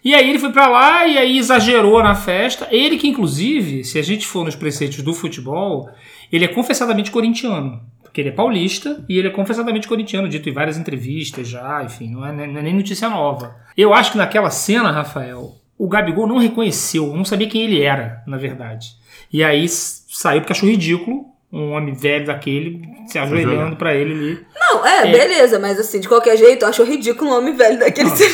[0.04, 2.68] E aí ele foi pra lá e aí exagerou na festa.
[2.72, 5.90] Ele que, inclusive, se a gente for nos preceitos do futebol,
[6.32, 7.82] ele é confessadamente corintiano.
[8.18, 12.10] Porque ele é paulista e ele é confessadamente corintiano, dito em várias entrevistas já, enfim,
[12.10, 13.56] não é, não é nem notícia nova.
[13.78, 18.24] Eu acho que naquela cena, Rafael, o Gabigol não reconheceu, não sabia quem ele era,
[18.26, 18.88] na verdade.
[19.32, 24.40] E aí saiu porque achou ridículo um homem velho daquele se ajoelhando pra ele ali.
[24.60, 28.10] Não, é, beleza, mas assim, de qualquer jeito, eu acho ridículo um homem velho daquele
[28.10, 28.32] ser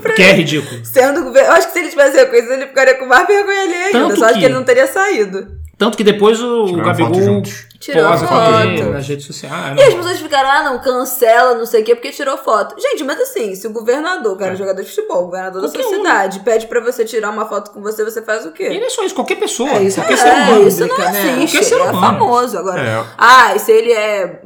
[0.00, 0.82] Porque é ridículo.
[0.82, 1.36] sendo.
[1.36, 3.98] Eu acho que se ele tivesse reconhecido, ele ficaria com mais vergonha ali ainda.
[3.98, 5.60] Tanto Só acho que- que ele não teria saído.
[5.76, 7.42] Tanto que depois o Tiraram Gabigol.
[7.80, 8.90] Tirou posa foto.
[8.92, 9.80] nas redes sociais.
[9.80, 12.78] E as pessoas ficaram, ah, não, cancela, não sei o quê, porque tirou foto.
[12.78, 15.96] Gente, mas assim, se o governador, que era jogador de futebol, governador da sua Qualquer
[15.96, 15.98] um.
[15.98, 18.78] cidade, pede pra você tirar uma foto com você, você faz o E quê?
[18.78, 19.70] não é só isso, qualquer pessoa.
[19.70, 20.68] É, isso qualquer é ser humano.
[20.68, 21.08] isso não né?
[21.08, 22.18] existe, Qualquer ser ele é humano.
[22.18, 22.58] famoso.
[22.58, 23.04] Agora, É.
[23.16, 24.42] ah, e se ele é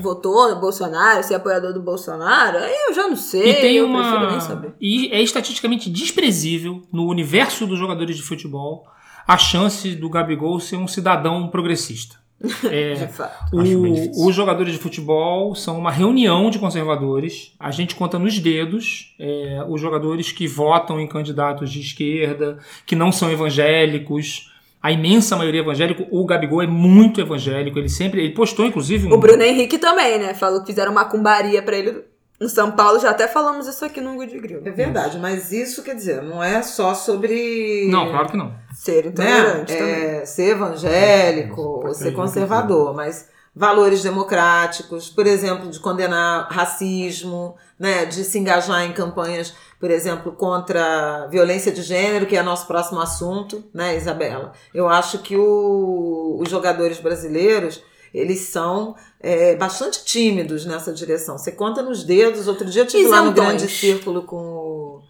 [0.00, 3.76] votou no Bolsonaro, se é apoiador do Bolsonaro, aí eu já não sei, E tem
[3.76, 4.30] eu prefiro uma.
[4.30, 4.72] nem saber.
[4.80, 8.84] E é estatisticamente desprezível no universo dos jogadores de futebol
[9.26, 12.16] a chance do Gabigol ser um cidadão progressista.
[12.70, 13.08] É,
[13.52, 17.52] o- os jogadores de futebol são uma reunião de conservadores.
[17.58, 22.94] A gente conta nos dedos é, os jogadores que votam em candidatos de esquerda, que
[22.94, 24.52] não são evangélicos.
[24.80, 26.06] A imensa maioria é evangélico.
[26.10, 27.78] O Gabigol é muito evangélico.
[27.78, 28.20] Ele sempre.
[28.22, 29.12] Ele postou, inclusive, um.
[29.12, 30.34] O Bruno Henrique também, né?
[30.34, 32.04] Falou que fizeram macumbaria pra ele
[32.40, 34.62] no São Paulo, já até falamos isso aqui no Good Grill.
[34.64, 37.88] É verdade, mas isso quer dizer, não é só sobre.
[37.90, 38.54] Não, claro que não.
[38.74, 39.10] Ser né?
[39.10, 39.94] intolerante também.
[39.94, 48.04] É, ser evangélico, ou ser conservador, mas valores democráticos, por exemplo, de condenar racismo, né,
[48.04, 52.68] de se engajar em campanhas, por exemplo, contra a violência de gênero, que é nosso
[52.68, 54.52] próximo assunto, né, Isabela?
[54.72, 57.82] Eu acho que o- os jogadores brasileiros
[58.14, 61.36] eles são é, bastante tímidos nessa direção.
[61.36, 62.46] Você conta nos dedos.
[62.48, 65.02] Outro dia eu estive lá no grande círculo com o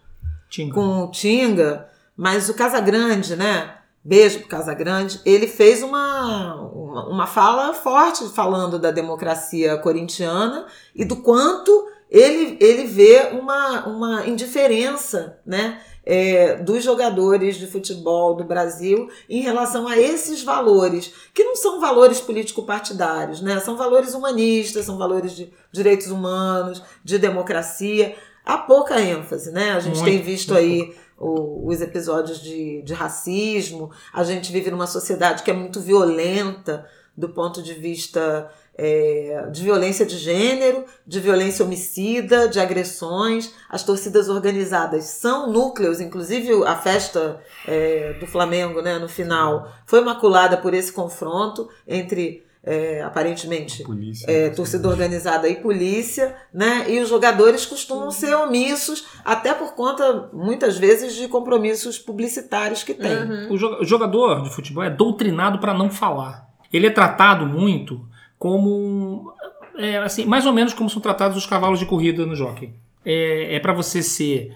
[0.49, 0.73] Tinga.
[0.73, 3.75] com o Tinga, mas o Casagrande, né?
[4.03, 11.03] Beijo pro Casagrande, ele fez uma, uma, uma fala forte falando da democracia corintiana e
[11.03, 15.79] do quanto ele, ele vê uma, uma indiferença, né?
[16.05, 21.79] É, dos jogadores de futebol do Brasil em relação a esses valores, que não são
[21.79, 23.59] valores político-partidários, né?
[23.59, 28.15] são valores humanistas, são valores de direitos humanos, de democracia.
[28.45, 29.71] Há pouca ênfase, né?
[29.71, 34.71] A gente Muito, tem visto aí o- os episódios de, de racismo, a gente vive
[34.71, 36.85] numa sociedade que é muito violenta
[37.15, 38.49] do ponto de vista
[38.81, 43.53] é, de violência de gênero, de violência homicida, de agressões.
[43.69, 49.99] As torcidas organizadas são núcleos, inclusive a festa é, do Flamengo, né, no final, foi
[49.99, 54.29] maculada por esse confronto entre é, aparentemente Polícia.
[54.29, 56.85] é, torcida organizada e polícia, né?
[56.89, 62.93] E os jogadores costumam ser omissos, até por conta, muitas vezes, de compromissos publicitários que
[62.93, 63.17] tem.
[63.17, 63.53] Uhum.
[63.53, 66.49] O jogador de futebol é doutrinado para não falar.
[66.71, 68.05] Ele é tratado muito
[68.39, 69.31] como.
[69.77, 72.73] é, assim, mais ou menos como são tratados os cavalos de corrida no jockey.
[73.05, 74.53] É, é para você ser.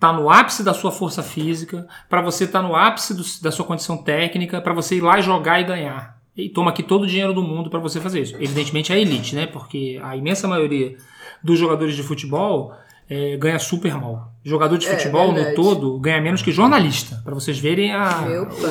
[0.00, 3.64] tá no ápice da sua força física, para você estar no ápice do- da sua
[3.64, 6.18] condição técnica, para você ir lá jogar e ganhar.
[6.36, 8.34] E toma aqui todo o dinheiro do mundo para você fazer isso.
[8.40, 9.46] Evidentemente a elite, né?
[9.46, 10.96] Porque a imensa maioria
[11.42, 12.72] dos jogadores de futebol
[13.08, 14.32] é, ganha super mal.
[14.46, 15.56] Jogador de É, futebol no verdade.
[15.56, 18.24] todo ganha menos que jornalista, para vocês verem a-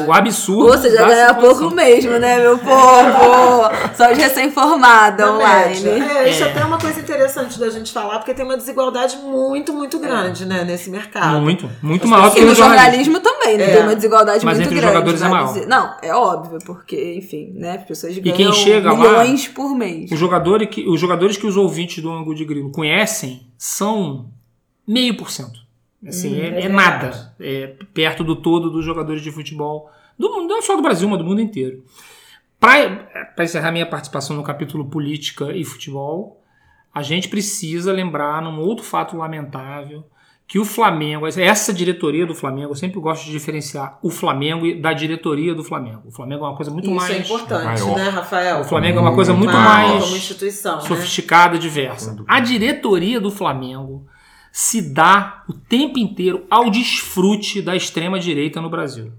[0.08, 0.78] o absurdo.
[0.78, 3.72] Seja, da ganha pouco mesmo, né, meu povo?
[3.98, 5.88] Só de recém-formada online.
[5.88, 6.50] É, isso É.
[6.52, 10.46] até é uma coisa interessante da gente falar, porque tem uma desigualdade muito, muito grande,
[10.46, 11.40] né, nesse mercado.
[11.42, 13.06] Muito, muito maior do E que no no jornalismo.
[13.16, 13.64] jornalismo também, né?
[13.64, 13.74] É.
[13.76, 14.94] Tem uma desigualdade Mas muito entre os grande.
[14.96, 15.68] jogadores é maior.
[15.68, 17.78] Não, é óbvio, porque, enfim, né?
[17.80, 20.12] As pessoas ganham quem chega lá- milhões por mês.
[20.12, 24.30] Os jogadores, que, os jogadores que os ouvintes do Ângulo de Grilo conhecem são
[24.86, 25.66] meio por cento.
[26.05, 26.74] Assim, é, é é verdade.
[26.74, 27.36] nada.
[27.39, 29.89] É perto do todo dos jogadores de futebol
[30.20, 31.82] do mundo, não só do Brasil, mas do mundo inteiro.
[32.59, 36.43] Para encerrar minha participação no capítulo política e futebol,
[36.93, 40.03] a gente precisa lembrar num outro fato lamentável
[40.54, 44.80] que o Flamengo, essa diretoria do Flamengo, eu sempre gosto de diferenciar o Flamengo e
[44.80, 46.04] da diretoria do Flamengo.
[46.06, 47.97] O Flamengo é uma coisa muito Isso mais é importante, maior.
[47.97, 48.60] né, Rafael?
[48.60, 50.82] o Flamengo é uma coisa muito Maior mais como instituição, né?
[50.84, 52.16] sofisticada, diversa.
[52.28, 54.06] A diretoria do Flamengo
[54.51, 59.12] se dá o tempo inteiro ao desfrute da extrema direita no Brasil.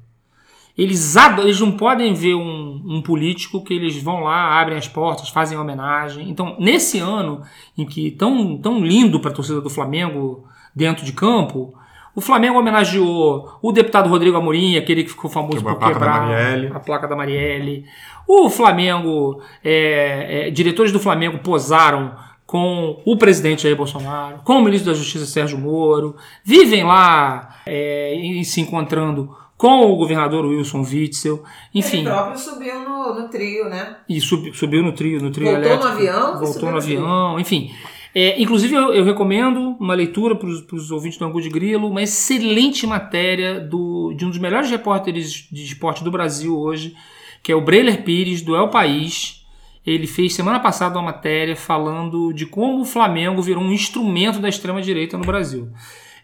[0.78, 4.86] Eles, ado- eles não podem ver um, um político que eles vão lá, abrem as
[4.86, 6.30] portas, fazem homenagem.
[6.30, 7.42] Então, nesse ano
[7.76, 10.44] em que tão, tão lindo para a torcida do Flamengo
[10.74, 11.74] dentro de campo,
[12.14, 15.98] o Flamengo homenageou o deputado Rodrigo Amorim, aquele que ficou famoso Quebrou por a placa
[15.98, 16.66] da quebrar Marielle.
[16.74, 17.84] a placa da Marielle.
[18.26, 22.14] O Flamengo, é, é, diretores do Flamengo posaram
[22.46, 26.14] com o presidente Jair Bolsonaro, com o ministro da Justiça Sérgio Moro,
[26.44, 31.42] vivem lá é, e se encontrando com o governador Wilson Witzel,
[31.74, 33.96] enfim, Ele próprio subiu no, no trio, né?
[34.08, 36.98] e sub- subiu no trio, no trio Voltou no elétrico, avião voltou no no trio.
[36.98, 37.70] avião, enfim.
[38.14, 42.02] É, inclusive, eu, eu recomendo uma leitura para os ouvintes do Angu de Grilo, uma
[42.02, 46.94] excelente matéria do, de um dos melhores repórteres de esporte do Brasil hoje,
[47.42, 49.44] que é o Breiler Pires, do El País.
[49.84, 54.48] Ele fez semana passada uma matéria falando de como o Flamengo virou um instrumento da
[54.48, 55.68] extrema-direita no Brasil.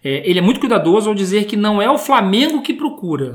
[0.03, 3.35] É, ele é muito cuidadoso ao dizer que não é o Flamengo que procura,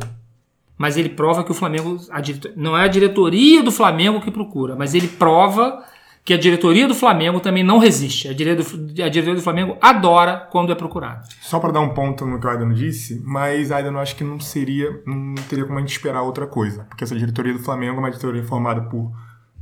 [0.77, 1.99] mas ele prova que o Flamengo.
[2.09, 2.21] a
[2.55, 5.83] não é a diretoria do Flamengo que procura, mas ele prova
[6.25, 8.27] que a diretoria do Flamengo também não resiste.
[8.27, 11.27] A diretoria do, a diretoria do Flamengo adora quando é procurado.
[11.39, 14.23] Só para dar um ponto no que o Aidan disse, mas Aidan eu acho que
[14.23, 17.97] não seria, não teria como a gente esperar outra coisa, porque essa diretoria do Flamengo
[17.97, 19.11] é uma diretoria formada por,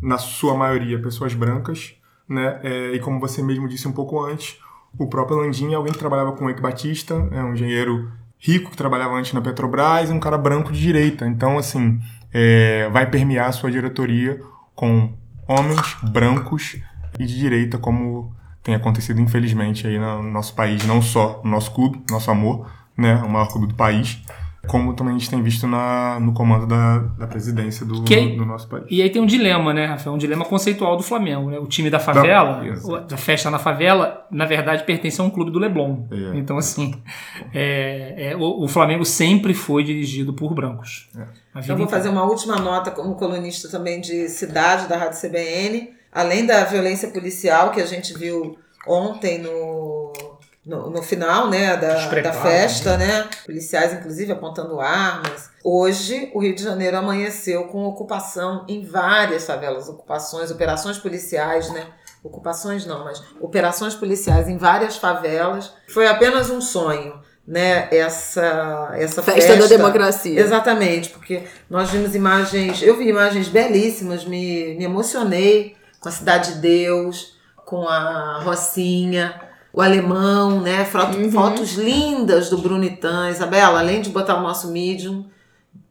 [0.01, 1.95] na sua maioria, pessoas brancas,
[2.29, 2.61] né?
[2.63, 4.57] É, e como você mesmo disse um pouco antes,
[4.97, 8.09] o próprio Landim é alguém que trabalhava com o Eike Batista, é um engenheiro
[8.39, 11.27] rico que trabalhava antes na Petrobras e um cara branco de direita.
[11.27, 11.99] Então, assim,
[12.33, 14.39] é, vai permear a sua diretoria
[14.73, 15.13] com
[15.47, 16.77] homens brancos
[17.19, 18.33] e de direita, como
[18.63, 22.67] tem acontecido infelizmente aí no nosso país, não só no nosso clube, nosso amor,
[22.97, 24.21] né, o maior clube do país,
[24.65, 28.45] como também a gente tem visto na, no comando da, da presidência do, Que- do
[28.45, 28.85] nosso país.
[28.89, 30.15] E aí tem um dilema, né, Rafael?
[30.15, 31.59] Um dilema conceitual do Flamengo, né?
[31.59, 35.51] O time da favela, o- da festa na favela, na verdade pertence a um clube
[35.51, 36.05] do Leblon.
[36.09, 36.37] É.
[36.37, 36.93] Então, assim,
[37.53, 41.09] é, é, o, o Flamengo sempre foi dirigido por brancos.
[41.17, 41.42] É.
[41.55, 45.93] Então, vou fazer uma última nota como colunista também de cidade da Rádio CBN.
[46.11, 50.13] Além da violência policial que a gente viu ontem no,
[50.65, 53.27] no, no final né, da, da festa, né?
[53.45, 55.49] Policiais, inclusive, apontando armas.
[55.63, 61.87] Hoje, o Rio de Janeiro amanheceu com ocupação em várias favelas, ocupações, operações policiais, né?
[62.23, 65.73] Ocupações não, mas operações policiais em várias favelas.
[65.89, 67.87] Foi apenas um sonho, né?
[67.91, 70.39] Essa, essa Festa da democracia.
[70.39, 76.53] Exatamente, porque nós vimos imagens, eu vi imagens belíssimas, me, me emocionei com a Cidade
[76.53, 77.33] de Deus,
[77.65, 79.33] com a Rocinha,
[79.73, 80.85] o alemão, né?
[80.85, 81.31] Foto- Uhum.
[81.31, 83.29] Fotos lindas do Brunitan.
[83.29, 85.25] Isabela, além de botar o nosso medium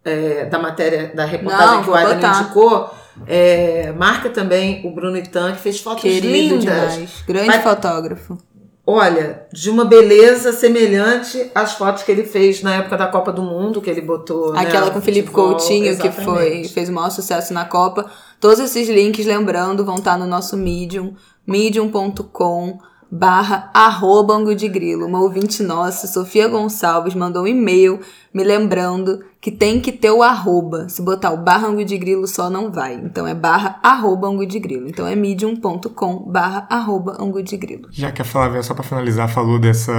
[0.04, 2.90] é, da matéria, da reportagem Não, que o Adam indicou,
[3.26, 6.60] é, marca também o Brunitan, que fez fotos Querido lindas.
[6.94, 7.10] demais.
[7.26, 8.38] Grande fotógrafo.
[8.86, 13.42] Olha, de uma beleza semelhante às fotos que ele fez na época da Copa do
[13.42, 14.52] Mundo, que ele botou.
[14.52, 16.72] né, Aquela com o Felipe futebol, Coutinho, que foi, exatamente.
[16.72, 18.10] fez o maior sucesso na Copa.
[18.40, 21.14] Todos esses links, lembrando, vão estar no nosso Medium,
[21.46, 22.78] medium.com
[23.10, 25.06] barra arroba de Grilo.
[25.06, 28.00] Uma ouvinte nossa, Sofia Gonçalves, mandou um e-mail
[28.32, 30.88] me lembrando que tem que ter o arroba.
[30.88, 32.94] Se botar o barra Angu de Grilo só não vai.
[32.94, 34.88] Então é barra arroba Angu de Grilo.
[34.88, 37.88] Então é medium.com barra arroba Angu de Grilo.
[37.90, 39.92] Já que a Flávia, só pra finalizar, falou dessa,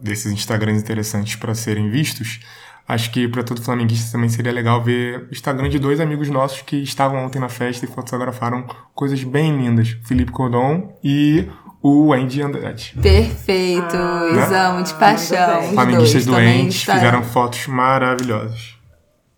[0.00, 2.38] desses Instagrams interessantes para serem vistos,
[2.86, 6.62] acho que para todo flamenguista também seria legal ver o Instagram de dois amigos nossos
[6.62, 8.64] que estavam ontem na festa e fotografaram
[8.94, 9.96] coisas bem lindas.
[10.04, 11.44] Felipe Cordon e
[11.82, 12.94] o Andy Andrade.
[13.02, 15.62] Perfeito, Ah, amo de muito paixão.
[15.74, 18.75] Flamenguistas doentes fizeram fotos maravilhosas.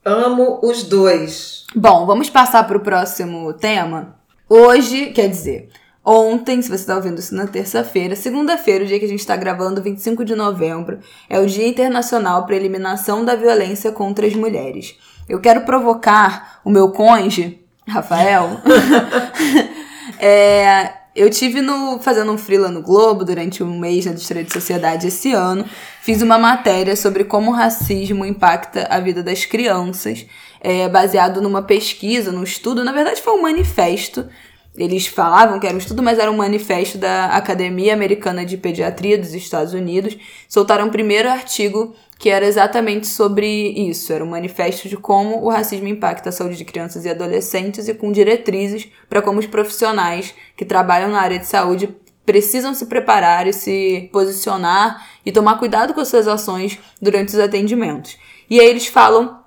[0.08, 1.66] Amo os dois.
[1.76, 4.16] Bom, vamos passar para o próximo tema.
[4.48, 5.68] Hoje, quer dizer,
[6.02, 9.36] ontem, se você está ouvindo isso na terça-feira, segunda-feira, o dia que a gente está
[9.36, 10.98] gravando, 25 de novembro,
[11.28, 14.96] é o Dia Internacional para a Eliminação da Violência contra as Mulheres.
[15.28, 18.62] Eu quero provocar o meu conge, Rafael.
[20.20, 24.52] É, eu tive no, fazendo um freela no Globo durante um mês na Editora de
[24.52, 25.64] Sociedade esse ano.
[26.00, 30.24] Fiz uma matéria sobre como o racismo impacta a vida das crianças,
[30.60, 32.84] é, baseado numa pesquisa, num estudo.
[32.84, 34.28] Na verdade, foi um manifesto.
[34.76, 39.18] Eles falavam que era um estudo, mas era um manifesto da Academia Americana de Pediatria
[39.18, 40.16] dos Estados Unidos.
[40.48, 44.12] Soltaram o primeiro artigo que era exatamente sobre isso.
[44.12, 47.94] Era um manifesto de como o racismo impacta a saúde de crianças e adolescentes e
[47.94, 51.96] com diretrizes para como os profissionais que trabalham na área de saúde
[52.26, 57.38] precisam se preparar e se posicionar e tomar cuidado com as suas ações durante os
[57.38, 58.18] atendimentos.
[58.50, 59.38] E aí eles falam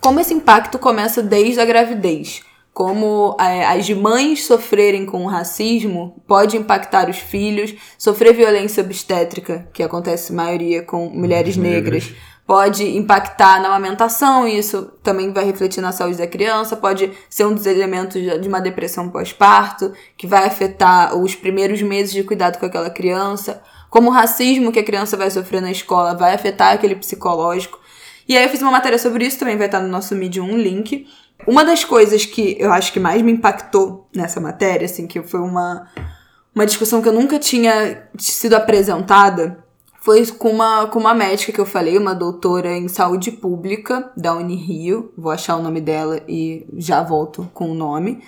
[0.00, 2.42] como esse impacto começa desde a gravidez.
[2.74, 9.68] Como é, as mães sofrerem com o racismo pode impactar os filhos, sofrer violência obstétrica,
[9.72, 12.22] que acontece maioria com mulheres negras, Negras.
[12.44, 17.46] pode impactar na amamentação, e isso também vai refletir na saúde da criança, pode ser
[17.46, 22.58] um dos elementos de uma depressão pós-parto, que vai afetar os primeiros meses de cuidado
[22.58, 26.72] com aquela criança, como o racismo que a criança vai sofrer na escola vai afetar
[26.72, 27.78] aquele psicológico.
[28.26, 30.56] E aí eu fiz uma matéria sobre isso, também vai estar no nosso Medium um
[30.56, 31.06] link.
[31.46, 35.40] Uma das coisas que eu acho que mais me impactou nessa matéria, assim, que foi
[35.40, 35.88] uma,
[36.54, 39.64] uma discussão que eu nunca tinha sido apresentada,
[40.00, 44.34] foi com uma, com uma médica que eu falei, uma doutora em saúde pública da
[44.34, 48.22] Unirio, vou achar o nome dela e já volto com o nome,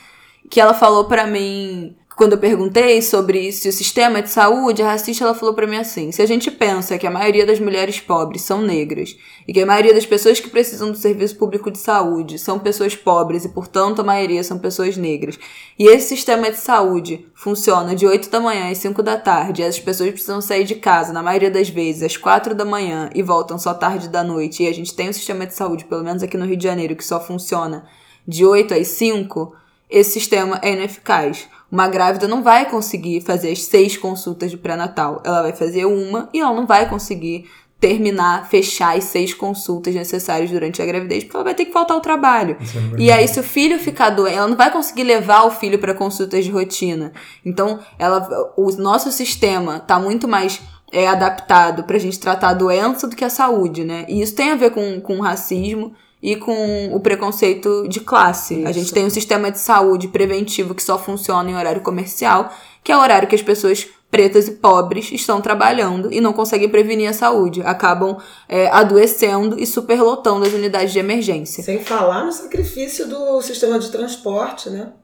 [0.50, 4.84] que ela falou pra mim, quando eu perguntei sobre se o sistema de saúde é
[4.86, 8.00] racista, ela falou pra mim assim: se a gente pensa que a maioria das mulheres
[8.00, 9.14] pobres são negras
[9.46, 12.96] e que a maioria das pessoas que precisam do serviço público de saúde são pessoas
[12.96, 15.38] pobres e, portanto, a maioria são pessoas negras,
[15.78, 19.64] e esse sistema de saúde funciona de 8 da manhã às 5 da tarde, e
[19.66, 23.22] essas pessoas precisam sair de casa, na maioria das vezes, às 4 da manhã e
[23.22, 26.22] voltam só tarde da noite, e a gente tem um sistema de saúde, pelo menos
[26.22, 27.86] aqui no Rio de Janeiro, que só funciona
[28.26, 29.54] de 8 às 5,
[29.88, 31.46] esse sistema é ineficaz.
[31.70, 35.22] Uma grávida não vai conseguir fazer as seis consultas de pré-natal.
[35.24, 37.46] Ela vai fazer uma e ela não vai conseguir
[37.78, 41.94] terminar, fechar as seis consultas necessárias durante a gravidez, porque ela vai ter que faltar
[41.94, 42.56] ao trabalho.
[42.98, 45.92] E aí, se o filho ficar doente, ela não vai conseguir levar o filho para
[45.92, 47.12] consultas de rotina.
[47.44, 50.60] Então, ela, o nosso sistema tá muito mais
[50.90, 54.06] é, adaptado pra gente tratar a doença do que a saúde, né?
[54.08, 55.92] E isso tem a ver com, com racismo
[56.26, 58.64] e com o preconceito de classe.
[58.66, 58.94] A gente Isso.
[58.94, 62.52] tem um sistema de saúde preventivo que só funciona em horário comercial,
[62.82, 66.68] que é o horário que as pessoas pretas e pobres estão trabalhando e não conseguem
[66.68, 67.62] prevenir a saúde.
[67.62, 68.16] Acabam
[68.48, 71.62] é, adoecendo e superlotando as unidades de emergência.
[71.62, 74.94] Sem falar no sacrifício do sistema de transporte, né?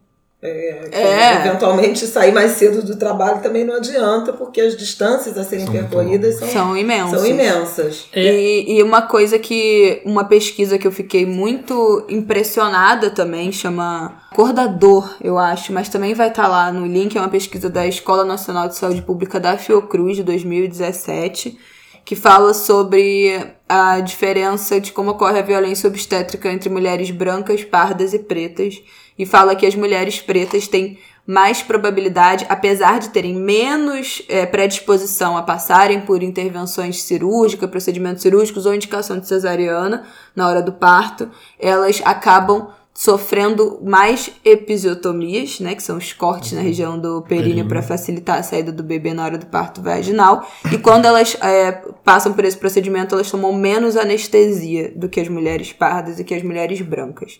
[0.42, 1.46] É, É.
[1.46, 5.72] Eventualmente sair mais cedo do trabalho também não adianta, porque as distâncias a serem São
[5.72, 7.20] percorridas são, São imensas.
[7.20, 8.08] são imensas.
[8.12, 10.02] E, e uma coisa que.
[10.04, 16.28] Uma pesquisa que eu fiquei muito impressionada também, chama Acordador, eu acho, mas também vai
[16.28, 17.16] estar lá no link.
[17.16, 21.56] É uma pesquisa da Escola Nacional de Saúde Pública da Fiocruz, de 2017,
[22.04, 28.12] que fala sobre a diferença de como ocorre a violência obstétrica entre mulheres brancas, pardas
[28.12, 28.82] e pretas.
[29.22, 35.36] E fala que as mulheres pretas têm mais probabilidade, apesar de terem menos eh, predisposição
[35.36, 40.02] a passarem por intervenções cirúrgicas, procedimentos cirúrgicos ou indicação de cesariana
[40.34, 46.60] na hora do parto, elas acabam sofrendo mais episiotomias, né, que são os cortes na
[46.60, 50.44] região do períneo para facilitar a saída do bebê na hora do parto vaginal.
[50.72, 55.28] E quando elas eh, passam por esse procedimento, elas tomam menos anestesia do que as
[55.28, 57.38] mulheres pardas e que as mulheres brancas.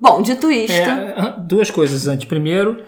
[0.00, 2.26] Bom, dito isto, É, duas coisas antes.
[2.26, 2.82] Primeiro,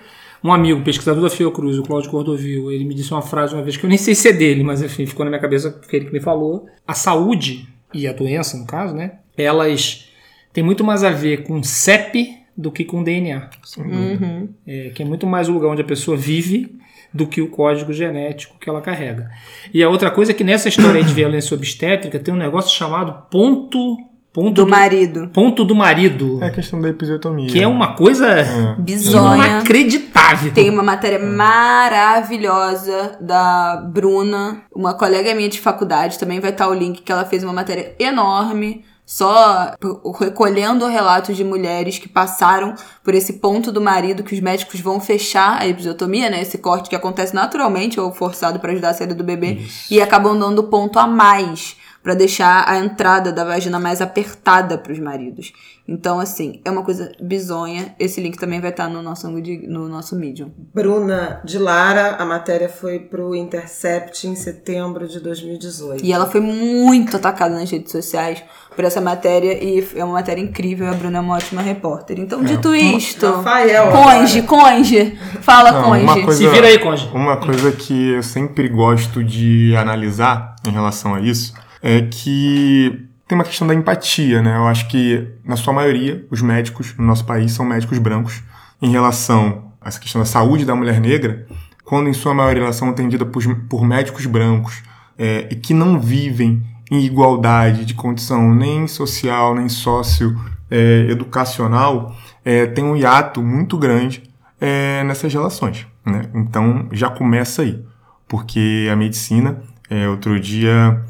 [0.44, 3.76] Um amigo, pesquisador da Fiocruz, o Cláudio Cordovil, ele me disse uma frase uma vez
[3.76, 6.04] que eu nem sei se é dele, mas enfim, ficou na minha cabeça porque ele
[6.06, 6.66] que me falou.
[6.86, 9.12] A saúde e a doença, no caso, né?
[9.36, 10.08] Elas
[10.52, 13.50] têm muito mais a ver com CEP do que com DNA.
[13.78, 14.48] Uhum.
[14.66, 16.78] É, que é muito mais o lugar onde a pessoa vive
[17.12, 19.30] do que o código genético que ela carrega.
[19.72, 23.26] E a outra coisa é que nessa história de violência obstétrica tem um negócio chamado
[23.30, 23.96] ponto,
[24.36, 25.30] ponto Do marido.
[25.32, 27.48] ponto do marido, É a questão da episiotomia.
[27.48, 29.34] que é uma coisa Bizonha.
[29.48, 30.52] inacreditável.
[30.52, 36.74] Tem uma matéria maravilhosa da Bruna, uma colega minha de faculdade, também vai estar o
[36.74, 39.72] link, que ela fez uma matéria enorme, só
[40.20, 42.74] recolhendo relatos de mulheres que passaram
[43.04, 46.42] por esse ponto do marido, que os médicos vão fechar a episiotomia, né?
[46.42, 49.58] Esse corte que acontece naturalmente ou forçado para ajudar a saída do bebê,
[49.90, 51.76] e acabam dando ponto a mais
[52.06, 55.52] para deixar a entrada da vagina mais apertada para os maridos.
[55.88, 57.96] Então, assim, é uma coisa bizonha.
[57.98, 60.52] Esse link também vai estar no nosso, no nosso Medium.
[60.72, 66.04] Bruna de Lara, a matéria foi pro Intercept em setembro de 2018.
[66.04, 68.40] E ela foi muito atacada nas redes sociais
[68.76, 70.88] por essa matéria e é uma matéria incrível.
[70.88, 72.20] A Bruna é uma ótima repórter.
[72.20, 76.22] Então, dito isto, Rafael, conge, conge, fala Não, conge.
[76.22, 77.10] coisa- Se vira aí, Conde.
[77.12, 83.36] Uma coisa que eu sempre gosto de analisar em relação a isso é que tem
[83.36, 84.56] uma questão da empatia, né?
[84.56, 88.42] Eu acho que, na sua maioria, os médicos no nosso país são médicos brancos.
[88.80, 91.46] Em relação a essa questão da saúde da mulher negra,
[91.84, 94.82] quando em sua maioria elas são atendidas por, por médicos brancos
[95.18, 102.14] é, e que não vivem em igualdade de condição nem social, nem sócio-educacional,
[102.44, 104.22] é, tem um hiato muito grande
[104.60, 105.86] é, nessas relações.
[106.04, 106.22] Né?
[106.34, 107.82] Então já começa aí,
[108.28, 111.04] porque a medicina, é, outro dia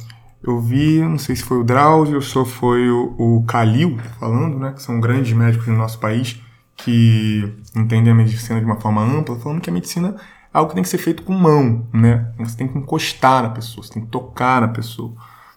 [0.48, 4.58] eu vi, não sei se foi o Drauzio ou se foi o, o Calil falando,
[4.58, 6.40] né, que são grandes médicos no nosso país
[6.76, 10.14] que entendem a medicina de uma forma ampla, falando que a medicina
[10.52, 12.32] é algo que tem que ser feito com mão, né?
[12.38, 15.14] Você tem que encostar na pessoa, você tem que tocar na pessoa.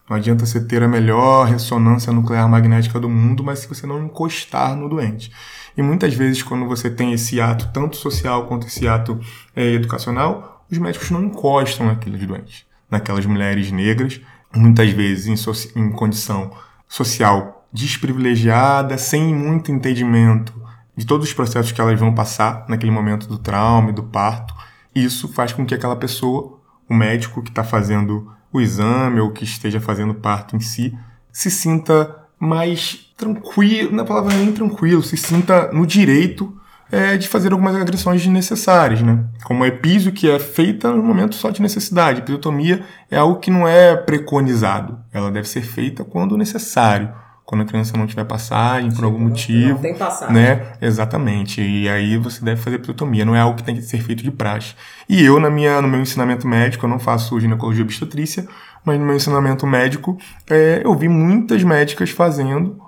[0.10, 4.04] Não adianta você ter a melhor ressonância nuclear magnética do mundo, mas se você não
[4.04, 5.32] encostar no doente.
[5.78, 9.20] E muitas vezes, quando você tem esse ato, tanto social quanto esse ato
[9.56, 14.20] é, educacional, os médicos não encostam naqueles doentes, naquelas mulheres negras,
[14.56, 16.52] muitas vezes em, soci- em condição
[16.88, 20.54] social desprivilegiada, sem muito entendimento
[20.96, 24.54] de todos os processos que elas vão passar naquele momento do trauma e do parto.
[24.94, 29.44] Isso faz com que aquela pessoa, o médico que está fazendo o exame ou que
[29.44, 30.98] esteja fazendo parto em si,
[31.32, 36.59] se sinta mais tranquilo, na palavra nem tranquilo, se sinta no direito
[36.92, 39.24] é, de fazer algumas agressões desnecessárias, né?
[39.44, 42.20] Como a epísio que é feita no momento só de necessidade.
[42.20, 45.00] Episiotomia é algo que não é preconizado.
[45.14, 47.12] Ela deve ser feita quando necessário.
[47.46, 49.70] Quando a criança não tiver passagem por algum motivo.
[49.70, 50.36] Não tem passagem.
[50.36, 50.74] Né?
[50.80, 51.62] Exatamente.
[51.62, 53.26] E aí você deve fazer episiotomia.
[53.26, 54.76] Não é algo que tem que ser feito de praxe.
[55.08, 58.48] E eu, na minha, no meu ensinamento médico, eu não faço ginecologia obstetrícia,
[58.86, 60.16] mas no meu ensinamento médico,
[60.48, 62.80] é, eu vi muitas médicas fazendo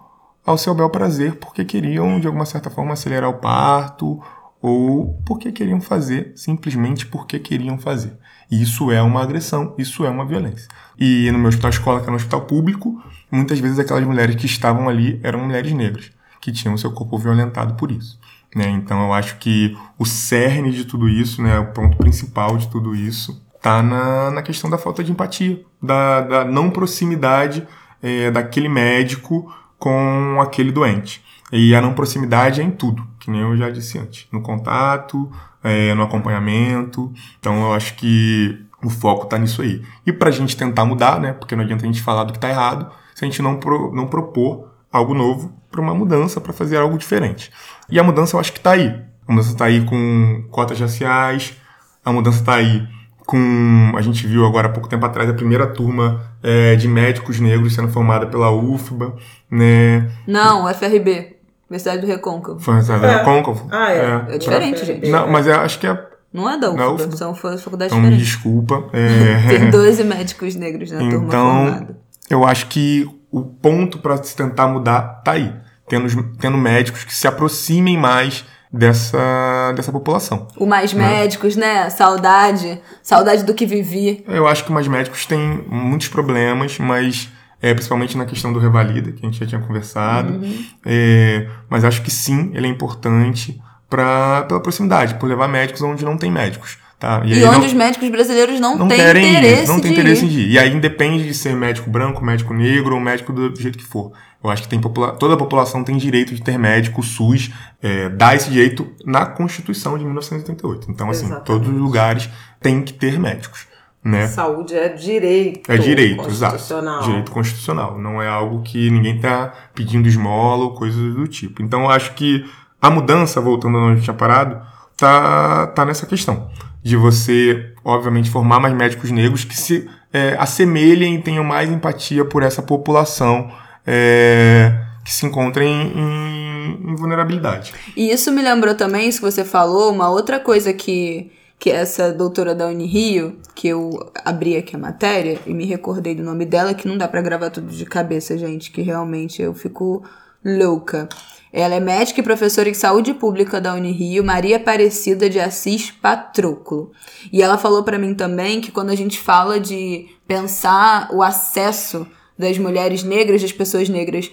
[0.46, 4.22] ao seu bel prazer, porque queriam, de alguma certa forma, acelerar o parto,
[4.62, 8.14] ou porque queriam fazer, simplesmente porque queriam fazer.
[8.50, 10.68] E isso é uma agressão, isso é uma violência.
[11.00, 14.46] E no meu hospital escola, que era um hospital público, muitas vezes aquelas mulheres que
[14.46, 18.20] estavam ali eram mulheres negras, que tinham seu corpo violentado por isso.
[18.56, 18.70] Né?
[18.70, 22.94] Então eu acho que o cerne de tudo isso, né, o ponto principal de tudo
[22.94, 27.66] isso, está na, na questão da falta de empatia, da, da não proximidade
[28.02, 31.24] é, daquele médico com aquele doente.
[31.52, 34.28] E a não proximidade é em tudo, que nem eu já disse antes.
[34.32, 35.30] No contato,
[35.64, 37.12] é, no acompanhamento.
[37.40, 39.82] Então eu acho que o foco está nisso aí.
[40.06, 41.34] E para a gente tentar mudar, né?
[41.34, 43.92] Porque não adianta a gente falar do que está errado se a gente não, pro,
[43.94, 47.52] não propor algo novo para uma mudança, para fazer algo diferente.
[47.90, 49.02] E a mudança eu acho que está aí.
[49.28, 51.58] A mudança está aí com cotas raciais,
[52.06, 52.88] a mudança está aí
[53.32, 53.94] com.
[53.96, 57.74] A gente viu agora há pouco tempo atrás a primeira turma é, de médicos negros
[57.74, 59.16] sendo formada pela UFBA,
[59.50, 60.10] né?
[60.28, 61.38] Não, FRB,
[61.70, 62.60] Universidade do Recôncavo.
[62.60, 63.24] Foi a É.
[63.24, 63.68] Côncavo.
[63.72, 64.36] Ah, é.
[64.36, 65.10] É diferente, gente.
[65.10, 66.08] Não, mas eu acho que é.
[66.34, 68.28] Não é da Não, UFBA, são fa- faculdades Então, diferentes.
[68.28, 68.86] desculpa.
[68.94, 71.98] é, Tem 12 médicos negros na turma Então, formada.
[72.30, 75.54] eu acho que o ponto para se tentar mudar tá aí.
[75.90, 76.08] Tendo,
[76.40, 80.48] tendo médicos que se aproximem mais dessa, dessa população.
[80.58, 81.90] O Mais Médicos, né?
[81.90, 82.80] Saudade.
[83.04, 84.24] Saudade do que vivi.
[84.28, 87.30] Eu acho que mais médicos têm muitos problemas, mas
[87.62, 90.40] é, principalmente na questão do Revalida, que a gente já tinha conversado.
[90.86, 96.06] É, mas acho que sim, ele é importante pra, pela proximidade, por levar médicos onde
[96.06, 96.78] não tem médicos.
[96.98, 97.24] Tá?
[97.26, 100.24] E, aí onde não- os médicos brasileiros não, não têm interesse ir, não tem interesse
[100.26, 100.30] ir.
[100.30, 100.52] em ir.
[100.52, 104.12] E aí independe de ser médico branco, médico negro ou médico do jeito que for.
[104.44, 108.10] Eu acho que tem toda a população tem direito de ter médico, o SUS é,
[108.10, 110.90] dá esse direito na Constituição de 1988.
[110.90, 111.46] Então, assim, Exatamente.
[111.46, 112.30] todos os lugares
[112.60, 113.68] têm que ter médicos,
[114.04, 114.28] né?
[114.28, 115.72] Saúde é direito.
[115.72, 116.54] É direito, exato.
[116.54, 117.04] constitucional.
[117.04, 118.00] Direito constitucional.
[118.00, 121.62] Não é algo que ninguém está pedindo esmola ou coisas do tipo.
[121.62, 122.44] Então, eu acho que
[122.82, 124.60] a mudança, voltando onde a gente tinha parado,
[124.98, 126.50] tá, tá nessa questão.
[126.82, 132.26] De você, obviamente, formar mais médicos negros que se é, assemelhem e tenham mais empatia
[132.26, 133.52] por essa população
[133.86, 134.74] é,
[135.04, 137.74] que se encontra em, em- vulnerabilidade.
[137.96, 142.12] E isso me lembrou também, isso que você falou, uma outra coisa que, que essa
[142.12, 146.74] doutora da Unirio, que eu abri aqui a matéria e me recordei do nome dela,
[146.74, 150.04] que não dá pra gravar tudo de cabeça, gente, que realmente eu fico
[150.44, 151.08] louca.
[151.54, 156.92] Ela é médica e professora em saúde pública da Unirio, Maria Aparecida de Assis Patroclo.
[157.32, 162.08] E ela falou pra mim também que quando a gente fala de pensar o acesso
[162.42, 164.30] das mulheres negras, das pessoas negras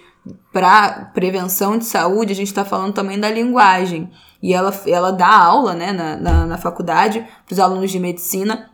[0.52, 4.11] para prevenção de saúde, a gente está falando também da linguagem.
[4.42, 8.70] E ela, ela dá aula né, na, na, na faculdade para os alunos de medicina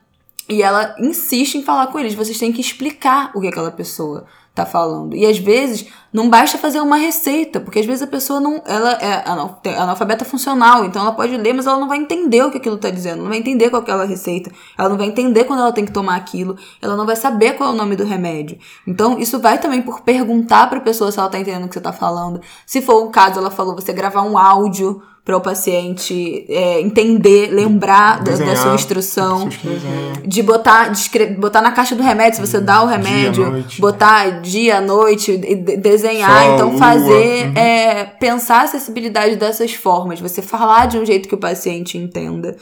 [0.49, 2.15] e ela insiste em falar com eles.
[2.15, 5.17] Vocês têm que explicar o que aquela pessoa tá falando.
[5.17, 8.93] E às vezes não basta fazer uma receita, porque às vezes a pessoa não, ela
[8.93, 9.29] é
[9.77, 12.89] analfabeta funcional, então ela pode ler, mas ela não vai entender o que aquilo tá
[12.89, 15.85] dizendo, não vai entender qual é aquela receita, ela não vai entender quando ela tem
[15.85, 18.57] que tomar aquilo, ela não vai saber qual é o nome do remédio.
[18.87, 21.81] Então isso vai também por perguntar pra pessoa se ela tá entendendo o que você
[21.81, 22.41] tá falando.
[22.65, 27.49] Se for o caso, ela falou, você gravar um áudio para o paciente é, entender,
[27.51, 30.13] lembrar da, da Desenhar, sua instrução desenham.
[30.23, 33.81] de botar, de botar na caixa do remédio, se você dá o remédio, noite.
[33.81, 37.57] botar dia, noite, e de- desenhar, Sol, então fazer, uhum.
[37.57, 42.55] é, pensar a acessibilidade dessas formas, você falar de um jeito que o paciente entenda.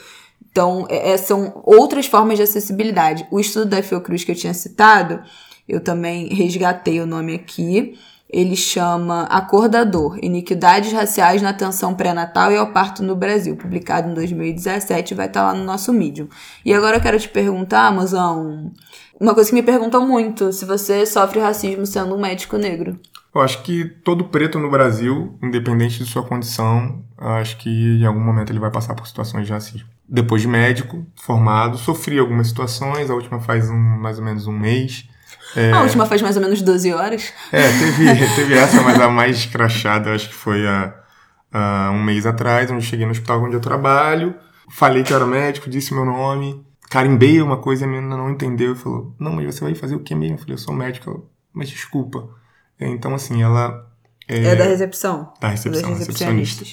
[0.49, 3.27] Então, é- é, são outras formas de acessibilidade.
[3.29, 5.19] O estudo da Fiocruz que eu tinha citado,
[5.67, 7.95] eu também resgatei o nome aqui.
[8.33, 14.13] Ele chama Acordador: Iniquidades Raciais na Atenção Pré-Natal e ao Parto no Brasil, publicado em
[14.15, 16.27] 2017, vai estar lá no nosso Medium.
[16.65, 18.71] E agora eu quero te perguntar, Mozão,
[19.19, 22.99] uma coisa que me perguntam muito: se você sofre racismo sendo um médico negro.
[23.35, 28.19] Eu acho que todo preto no Brasil, independente de sua condição, acho que em algum
[28.19, 29.87] momento ele vai passar por situações de racismo.
[30.09, 34.51] Depois de médico, formado, sofri algumas situações, a última faz um, mais ou menos um
[34.51, 35.07] mês.
[35.73, 37.33] A última faz mais ou menos 12 horas.
[37.51, 40.93] É, teve, teve essa, mas a mais escrachada, eu acho que foi há,
[41.51, 44.35] há um mês atrás, onde eu cheguei no hospital onde eu trabalho,
[44.69, 48.29] falei que eu era médico, disse meu nome, carimbei uma coisa e a menina não
[48.29, 50.35] entendeu e falou: Não, mas você vai fazer o que mesmo?
[50.35, 51.29] Eu falei: Eu sou médico.
[51.51, 52.29] Mas desculpa.
[52.79, 53.89] É, Então, assim, ela.
[54.27, 55.33] É, da recepção.
[55.39, 56.65] da recepção, Dos recepcionista.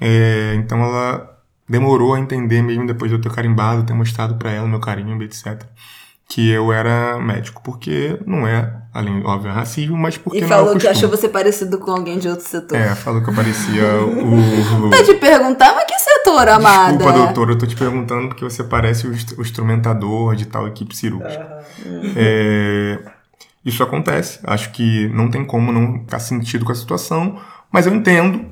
[0.00, 1.38] É, então ela
[1.68, 5.20] demorou a entender, mesmo depois de eu ter carimbado, ter mostrado pra ela meu carinho,
[5.22, 5.64] etc.
[6.30, 10.50] Que eu era médico, porque não é, além, óbvio, racismo, mas porque E não é
[10.50, 12.76] falou o que achou você parecido com alguém de outro setor.
[12.76, 14.90] É, falou que eu parecia o.
[14.90, 16.98] Tá te perguntar, mas que setor, amada?
[16.98, 20.94] Desculpa, doutor, eu tô te perguntando porque você parece o o instrumentador de tal equipe
[20.94, 21.64] cirúrgica.
[22.14, 22.98] É,
[23.64, 24.38] isso acontece.
[24.44, 27.40] Acho que não tem como não ficar sentido com a situação,
[27.72, 28.44] mas eu entendo.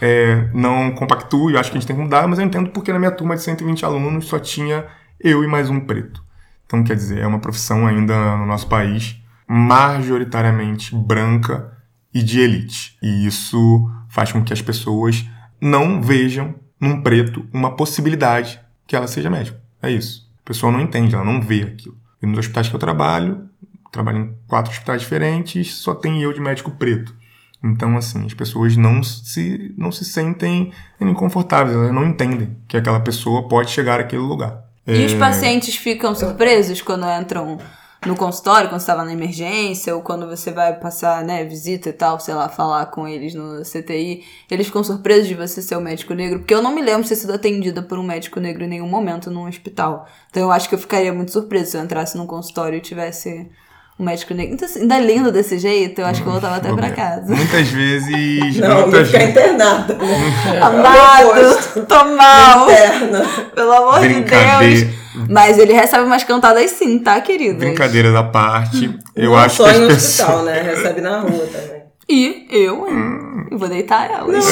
[0.00, 2.92] é, não compactuo e acho que a gente tem que mudar, mas eu entendo porque
[2.92, 4.84] na minha turma de 120 alunos só tinha
[5.18, 6.22] eu e mais um preto.
[6.66, 11.72] Então, quer dizer, é uma profissão ainda no nosso país majoritariamente branca
[12.12, 12.98] e de elite.
[13.00, 15.24] E isso faz com que as pessoas
[15.60, 19.58] não vejam num preto uma possibilidade que ela seja médico.
[19.82, 20.28] É isso.
[20.40, 21.96] A pessoa não entende, ela não vê aquilo.
[22.22, 23.48] E nos hospitais que eu trabalho,
[23.92, 27.14] trabalho em quatro hospitais diferentes, só tem eu de médico preto.
[27.62, 33.00] Então, assim, as pessoas não se, não se sentem inconfortáveis, elas não entendem que aquela
[33.00, 34.65] pessoa pode chegar àquele lugar.
[34.86, 37.58] E os É, pacientes ficam surpresos quando entram
[38.06, 41.92] no consultório, quando você tá na emergência, ou quando você vai passar, né, visita e
[41.92, 45.80] tal, sei lá, falar com eles no CTI, eles ficam surpresos de você ser um
[45.80, 48.62] médico negro, porque eu não me lembro de ter sido atendida por um médico negro
[48.64, 50.06] em nenhum momento num hospital.
[50.30, 53.50] Então eu acho que eu ficaria muito surpresa se eu entrasse num consultório e tivesse
[53.98, 54.54] um médico negro.
[54.54, 57.34] Então, assim, ainda lindo desse jeito, eu acho que eu voltava até pra casa.
[57.34, 58.56] Muitas vezes.
[58.58, 59.94] Não, muitas ficar internada.
[59.94, 60.60] né?
[60.60, 63.24] Amado, tô mal, Interna.
[63.54, 64.86] pelo amor de Brincadeira.
[64.86, 65.06] Deus.
[65.30, 67.58] Mas ele recebe umas cantadas sim, tá, querido?
[67.58, 70.18] Brincadeiras à parte, eu Não acho só que as em pessoas.
[70.28, 70.60] hospital, né?
[70.62, 71.85] Recebe na rua também.
[72.08, 72.94] E eu, hein?
[72.94, 73.26] Hum.
[73.50, 74.44] Eu vou deitar elas.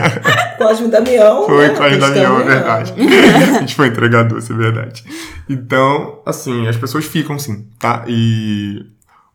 [0.58, 1.46] Cosme Damião.
[1.46, 1.86] Foi né?
[1.86, 2.94] Eles Damião, é verdade.
[3.56, 5.04] a gente foi entregador, isso é verdade.
[5.48, 8.04] Então, assim, as pessoas ficam sim, tá?
[8.08, 8.86] E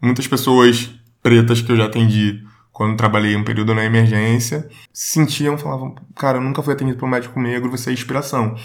[0.01, 0.91] muitas pessoas
[1.21, 6.41] pretas que eu já atendi quando trabalhei um período na emergência sentiam, falavam, cara, eu
[6.41, 8.55] nunca fui atendido por um médico negro, você é inspiração.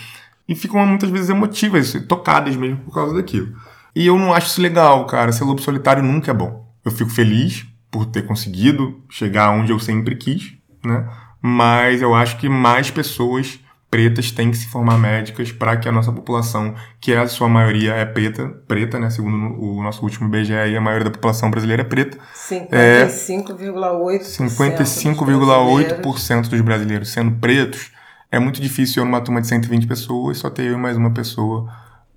[0.48, 3.54] e ficam muitas vezes emotivas, tocadas mesmo por causa daquilo.
[3.94, 5.32] E eu não acho isso legal, cara.
[5.32, 6.66] Ser lobo solitário nunca é bom.
[6.84, 10.52] Eu fico feliz por ter conseguido chegar onde eu sempre quis,
[10.84, 11.08] né?
[11.40, 13.58] Mas eu acho que mais pessoas
[13.90, 17.48] pretas têm que se formar médicas para que a nossa população, que é a sua
[17.48, 19.08] maioria é preta, preta, né?
[19.08, 22.18] Segundo o nosso último IBGE, a maioria da população brasileira é preta.
[22.34, 24.20] 55,8%.
[24.20, 27.92] 55,8% dos brasileiros sendo pretos.
[28.30, 31.12] É muito difícil eu numa turma de 120 pessoas só ter eu e mais uma
[31.12, 31.66] pessoa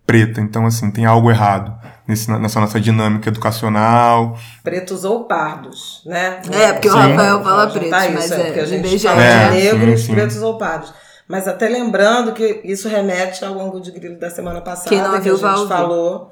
[0.09, 0.41] preta.
[0.41, 4.35] Então, assim, tem algo errado nesse, nessa nossa dinâmica educacional.
[4.63, 6.41] Pretos ou pardos, né?
[6.51, 6.95] É, porque sim.
[6.95, 10.07] o Rafael fala pretos, tá mas é, porque a gente fala é, de negros, sim,
[10.07, 10.13] sim.
[10.15, 10.91] pretos ou pardos.
[11.27, 15.11] Mas até lembrando que isso remete ao ângulo de grilo da semana passada, Quem não
[15.21, 16.31] que a gente falou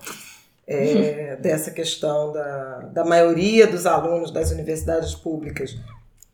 [0.68, 5.78] é, dessa questão da, da maioria dos alunos das universidades públicas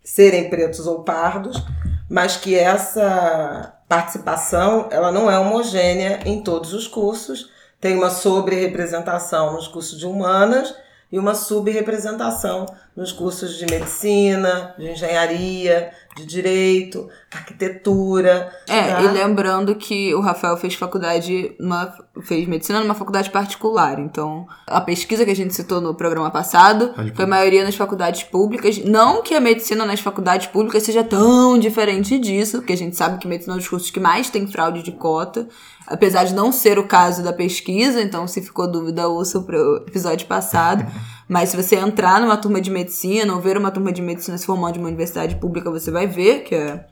[0.02, 1.62] serem pretos ou pardos,
[2.10, 7.50] mas que essa participação ela não é homogênea em todos os cursos.
[7.80, 10.74] Tem uma sobre-representação nos cursos de humanas
[11.12, 12.66] e uma subrepresentação
[12.96, 18.51] nos cursos de medicina, de engenharia, de direito, arquitetura.
[18.68, 19.01] É, tá?
[19.01, 21.93] e lembrando que o Rafael fez faculdade, uma,
[22.24, 23.99] fez medicina numa faculdade particular.
[23.99, 28.24] Então, a pesquisa que a gente citou no programa passado foi a maioria nas faculdades
[28.24, 28.78] públicas.
[28.84, 33.18] Não que a medicina nas faculdades públicas seja tão diferente disso, porque a gente sabe
[33.18, 35.47] que medicina é um dos cursos que mais tem fraude de cota
[35.88, 40.28] apesar de não ser o caso da pesquisa, então se ficou dúvida, ouça o episódio
[40.28, 40.86] passado.
[41.34, 44.46] Mas se você entrar numa turma de medicina ou ver uma turma de medicina se
[44.46, 46.86] formando de uma universidade pública, você vai ver que é,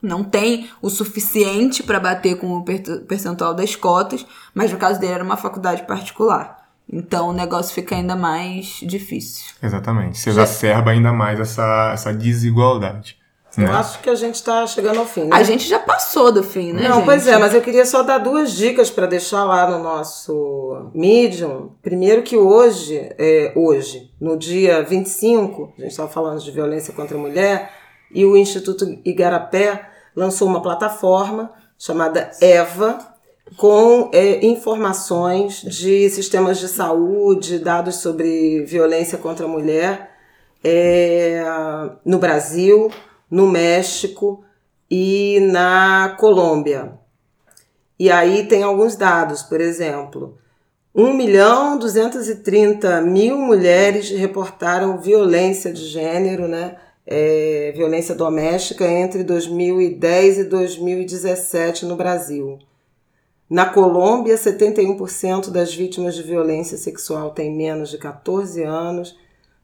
[0.00, 4.24] não tem o suficiente para bater com o percentual das cotas,
[4.54, 6.70] mas no caso dele era uma faculdade particular.
[6.90, 9.52] Então o negócio fica ainda mais difícil.
[9.62, 10.18] Exatamente.
[10.18, 13.18] Você exacerba ainda mais essa, essa desigualdade.
[13.56, 13.72] Eu né?
[13.72, 15.30] acho que a gente está chegando ao fim, né?
[15.32, 16.88] A gente já passou do fim, né?
[16.88, 17.04] Não, gente?
[17.04, 21.70] pois é, mas eu queria só dar duas dicas para deixar lá no nosso Medium.
[21.82, 27.16] Primeiro que hoje, é, hoje, no dia 25, a gente estava falando de violência contra
[27.16, 27.70] a mulher,
[28.14, 33.12] e o Instituto Igarapé lançou uma plataforma chamada EVA,
[33.56, 40.10] com é, informações de sistemas de saúde, dados sobre violência contra a mulher
[40.64, 41.42] é,
[42.04, 42.90] no Brasil,
[43.32, 44.44] no México
[44.90, 46.92] e na Colômbia.
[47.98, 50.36] E aí tem alguns dados, por exemplo,
[50.94, 56.76] 1 milhão 230 mil mulheres reportaram violência de gênero, né?
[57.06, 62.58] É, violência doméstica entre 2010 e 2017 no Brasil.
[63.48, 69.16] Na Colômbia, 71% das vítimas de violência sexual têm menos de 14 anos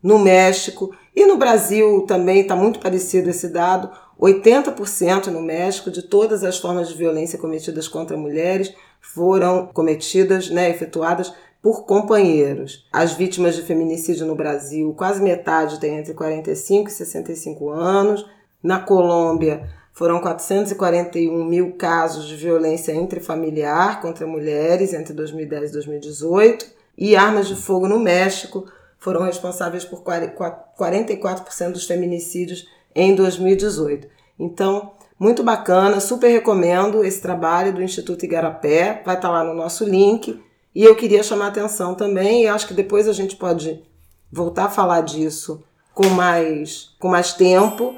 [0.03, 3.90] no México e no Brasil também está muito parecido esse dado.
[4.20, 10.70] 80% no México de todas as formas de violência cometidas contra mulheres foram cometidas, né,
[10.70, 11.32] efetuadas
[11.62, 12.86] por companheiros.
[12.92, 18.26] As vítimas de feminicídio no Brasil, quase metade tem entre 45 e 65 anos.
[18.62, 26.66] Na Colômbia, foram 441 mil casos de violência intrafamiliar contra mulheres entre 2010 e 2018.
[26.96, 28.64] E armas de fogo no México
[28.99, 34.09] foram responsáveis por 44% dos feminicídios em 2018.
[34.38, 39.84] Então, muito bacana, super recomendo esse trabalho do Instituto Igarapé, vai estar lá no nosso
[39.84, 40.40] link.
[40.74, 43.82] E eu queria chamar atenção também, e acho que depois a gente pode
[44.30, 47.96] voltar a falar disso com mais, com mais tempo,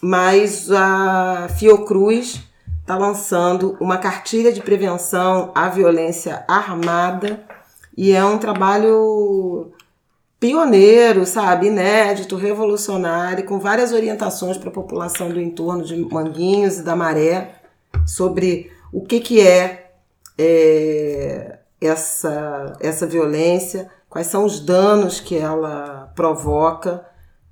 [0.00, 2.40] mas a Fiocruz
[2.80, 7.44] está lançando uma cartilha de prevenção à violência armada
[7.96, 9.70] e é um trabalho
[10.40, 16.82] pioneiro, sabe, inédito, revolucionário, com várias orientações para a população do entorno de Manguinhos e
[16.82, 17.56] da Maré
[18.06, 19.92] sobre o que, que é,
[20.38, 27.06] é essa, essa violência, quais são os danos que ela provoca,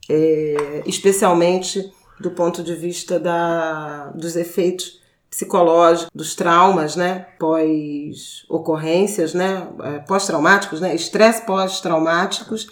[0.08, 4.97] é, especialmente do ponto de vista da, dos efeitos
[5.30, 12.66] psicológico dos traumas, né, pós ocorrências, né, é, pós-traumáticos, né, estresse pós-traumáticos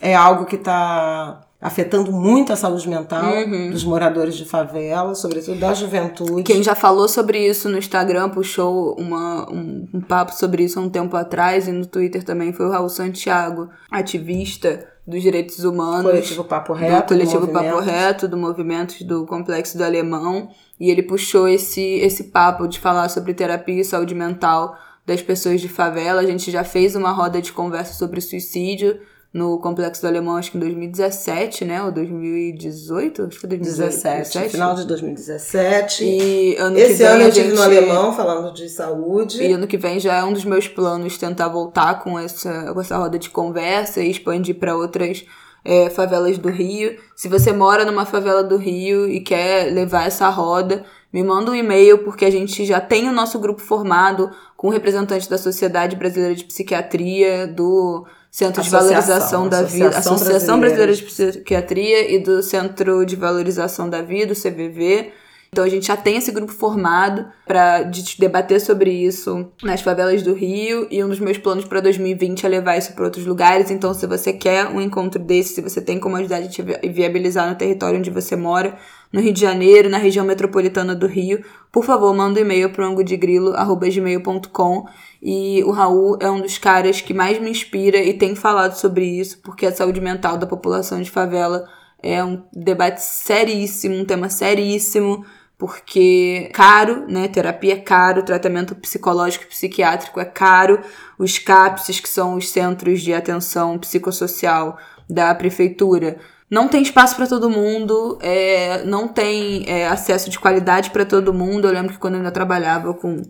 [0.00, 3.70] é algo que está afetando muito a saúde mental uhum.
[3.70, 6.44] dos moradores de favela, sobretudo da juventude.
[6.44, 10.82] Quem já falou sobre isso no Instagram, puxou uma, um, um papo sobre isso há
[10.82, 16.02] um tempo atrás e no Twitter também foi o Raul Santiago, ativista dos direitos humanos.
[16.02, 17.02] Coletivo Papo Reto.
[17.02, 20.50] Do Coletivo do Papo Reto, do movimento do Complexo do Alemão.
[20.78, 25.62] E ele puxou esse, esse papo de falar sobre terapia e saúde mental das pessoas
[25.62, 26.20] de favela.
[26.20, 29.00] A gente já fez uma roda de conversa sobre suicídio
[29.32, 31.82] no Complexo do Alemão, acho que em 2017, né?
[31.82, 33.22] Ou 2018?
[33.22, 34.18] Acho que foi 2017.
[34.18, 36.04] 17, final de 2017.
[36.04, 37.56] E ano Esse que vem ano eu estive gente...
[37.56, 39.42] no alemão falando de saúde.
[39.42, 42.80] E ano que vem já é um dos meus planos tentar voltar com essa, com
[42.80, 45.24] essa roda de conversa e expandir para outras
[45.62, 46.98] é, favelas do Rio.
[47.14, 51.54] Se você mora numa favela do Rio e quer levar essa roda, me manda um
[51.54, 56.34] e-mail, porque a gente já tem o nosso grupo formado com representantes da Sociedade Brasileira
[56.34, 62.14] de Psiquiatria, do Centro de Associação, Valorização da Vida, Associação Associação Brasileira Brasileira de Psiquiatria
[62.14, 65.12] e do Centro de Valorização da Vida, o CVV.
[65.50, 67.84] Então a gente já tem esse grupo formado para
[68.18, 72.48] debater sobre isso nas favelas do Rio e um dos meus planos para 2020 é
[72.48, 73.70] levar isso para outros lugares.
[73.70, 76.64] Então se você quer um encontro desse, se você tem como ajudar a gente a
[76.92, 78.76] viabilizar no território onde você mora,
[79.10, 82.86] no Rio de Janeiro, na região metropolitana do Rio, por favor, manda um e-mail para
[82.86, 84.86] angodegrilo@gmail.com
[85.20, 89.04] e o Raul é um dos caras que mais me inspira e tem falado sobre
[89.04, 91.68] isso, porque a saúde mental da população de favela
[92.02, 95.24] é um debate seríssimo, um tema seríssimo,
[95.58, 97.26] porque caro, né?
[97.26, 100.80] Terapia é caro, tratamento psicológico e psiquiátrico é caro,
[101.18, 104.78] os CAPSs, que são os centros de atenção psicossocial
[105.10, 106.18] da prefeitura,
[106.50, 111.34] não tem espaço para todo mundo, é, não tem é, acesso de qualidade para todo
[111.34, 111.68] mundo.
[111.68, 113.22] Eu lembro que quando eu ainda trabalhava com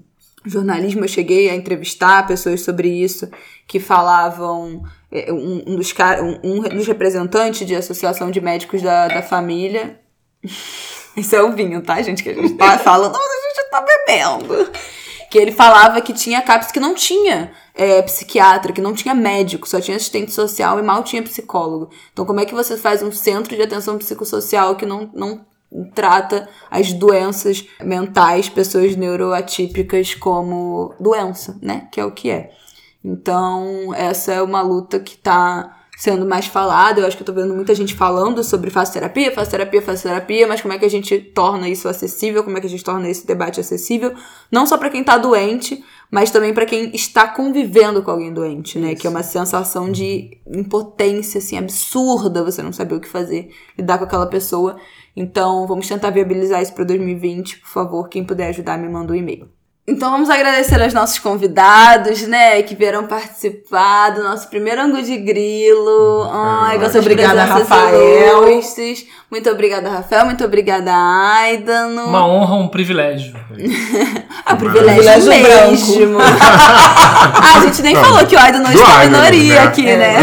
[0.48, 3.28] jornalismo, eu cheguei a entrevistar pessoas sobre isso
[3.66, 4.82] que falavam.
[5.12, 5.94] é, Um, dos,
[6.42, 10.00] um dos representantes de associação de médicos da, da família.
[11.16, 12.22] Isso é o vinho, tá, gente?
[12.22, 14.70] Que a gente tá falando, mas a gente tá bebendo.
[15.28, 19.68] Que ele falava que tinha CAPS que não tinha é, psiquiatra, que não tinha médico,
[19.68, 21.90] só tinha assistente social e mal tinha psicólogo.
[22.12, 25.44] Então, como é que você faz um centro de atenção psicossocial que não, não
[25.94, 31.88] trata as doenças mentais, pessoas neuroatípicas como doença, né?
[31.92, 32.50] Que é o que é.
[33.04, 37.00] Então, essa é uma luta que tá sendo mais falada.
[37.00, 40.02] Eu acho que eu tô vendo muita gente falando sobre faz terapia, faz terapia, faz
[40.02, 42.44] terapia, mas como é que a gente torna isso acessível?
[42.44, 44.14] Como é que a gente torna esse debate acessível?
[44.50, 48.78] Não só para quem tá doente, mas também para quem está convivendo com alguém doente,
[48.78, 48.94] né?
[48.94, 53.98] Que é uma sensação de impotência, assim, absurda, você não saber o que fazer, lidar
[53.98, 54.76] com aquela pessoa.
[55.20, 57.58] Então, vamos tentar viabilizar isso para 2020.
[57.58, 59.48] Por favor, quem puder ajudar, me manda um e-mail.
[59.90, 65.16] Então vamos agradecer aos nossos convidados, né, que vieram participar do nosso primeiro ângulo de
[65.16, 66.28] grilo.
[66.30, 68.48] Ai, Muito vossas obrigada, presenças Rafael.
[68.50, 69.06] ilustres.
[69.30, 70.26] Muito obrigada, Rafael.
[70.26, 72.04] Muito obrigada, Aidano.
[72.04, 73.34] Uma honra, um privilégio.
[74.50, 76.18] Ah, privilégio, Privilégio mesmo.
[76.24, 79.60] ah, a gente nem falou que o Aidano do está Aidano, minoria né?
[79.60, 80.16] aqui, né?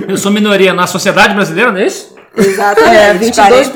[0.08, 2.15] Eu sou minoria na sociedade brasileira, não é isso?
[2.36, 3.40] Exatamente.
[3.40, 3.72] É, 40.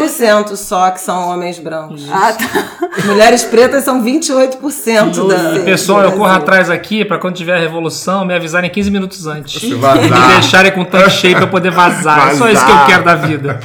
[0.50, 2.06] 22% só que são homens brancos.
[2.10, 3.04] Ah, tá.
[3.06, 5.60] Mulheres pretas são 28% da.
[5.64, 9.60] Pessoal, eu corro atrás aqui pra quando tiver a revolução me avisarem 15 minutos antes.
[9.60, 10.28] Se Me vazar.
[10.32, 12.30] deixarem com tanque cheio pra eu poder vazar.
[12.32, 12.86] É só isso que eu Vazar.
[12.86, 13.60] quero da vida.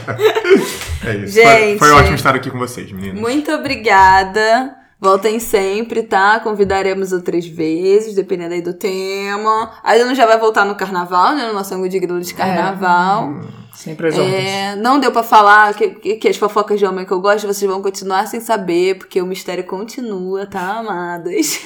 [1.05, 1.33] É isso.
[1.33, 1.77] Gente.
[1.79, 3.19] Foi, foi ótimo estar aqui com vocês, meninas.
[3.19, 4.75] Muito obrigada.
[4.99, 6.39] Voltem sempre, tá?
[6.39, 9.71] Convidaremos outras vezes, dependendo aí do tema.
[9.83, 11.45] A não já vai voltar no carnaval, né?
[11.47, 13.41] No nosso ângulo de grilo de carnaval.
[13.76, 14.34] Sempre as ordens.
[14.34, 17.45] É, não deu pra falar que, que, que as fofocas de homem que eu gosto,
[17.45, 21.59] vocês vão continuar sem saber, porque o mistério continua, tá, amadas?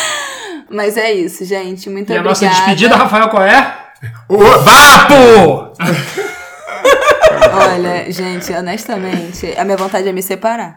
[0.68, 1.88] Mas é isso, gente.
[1.88, 2.28] Muito E a obrigada.
[2.28, 3.76] nossa despedida, Rafael, qual é?
[4.28, 5.72] Ô, Vapo!
[7.52, 10.74] Olha, gente, honestamente, a minha vontade é me separar.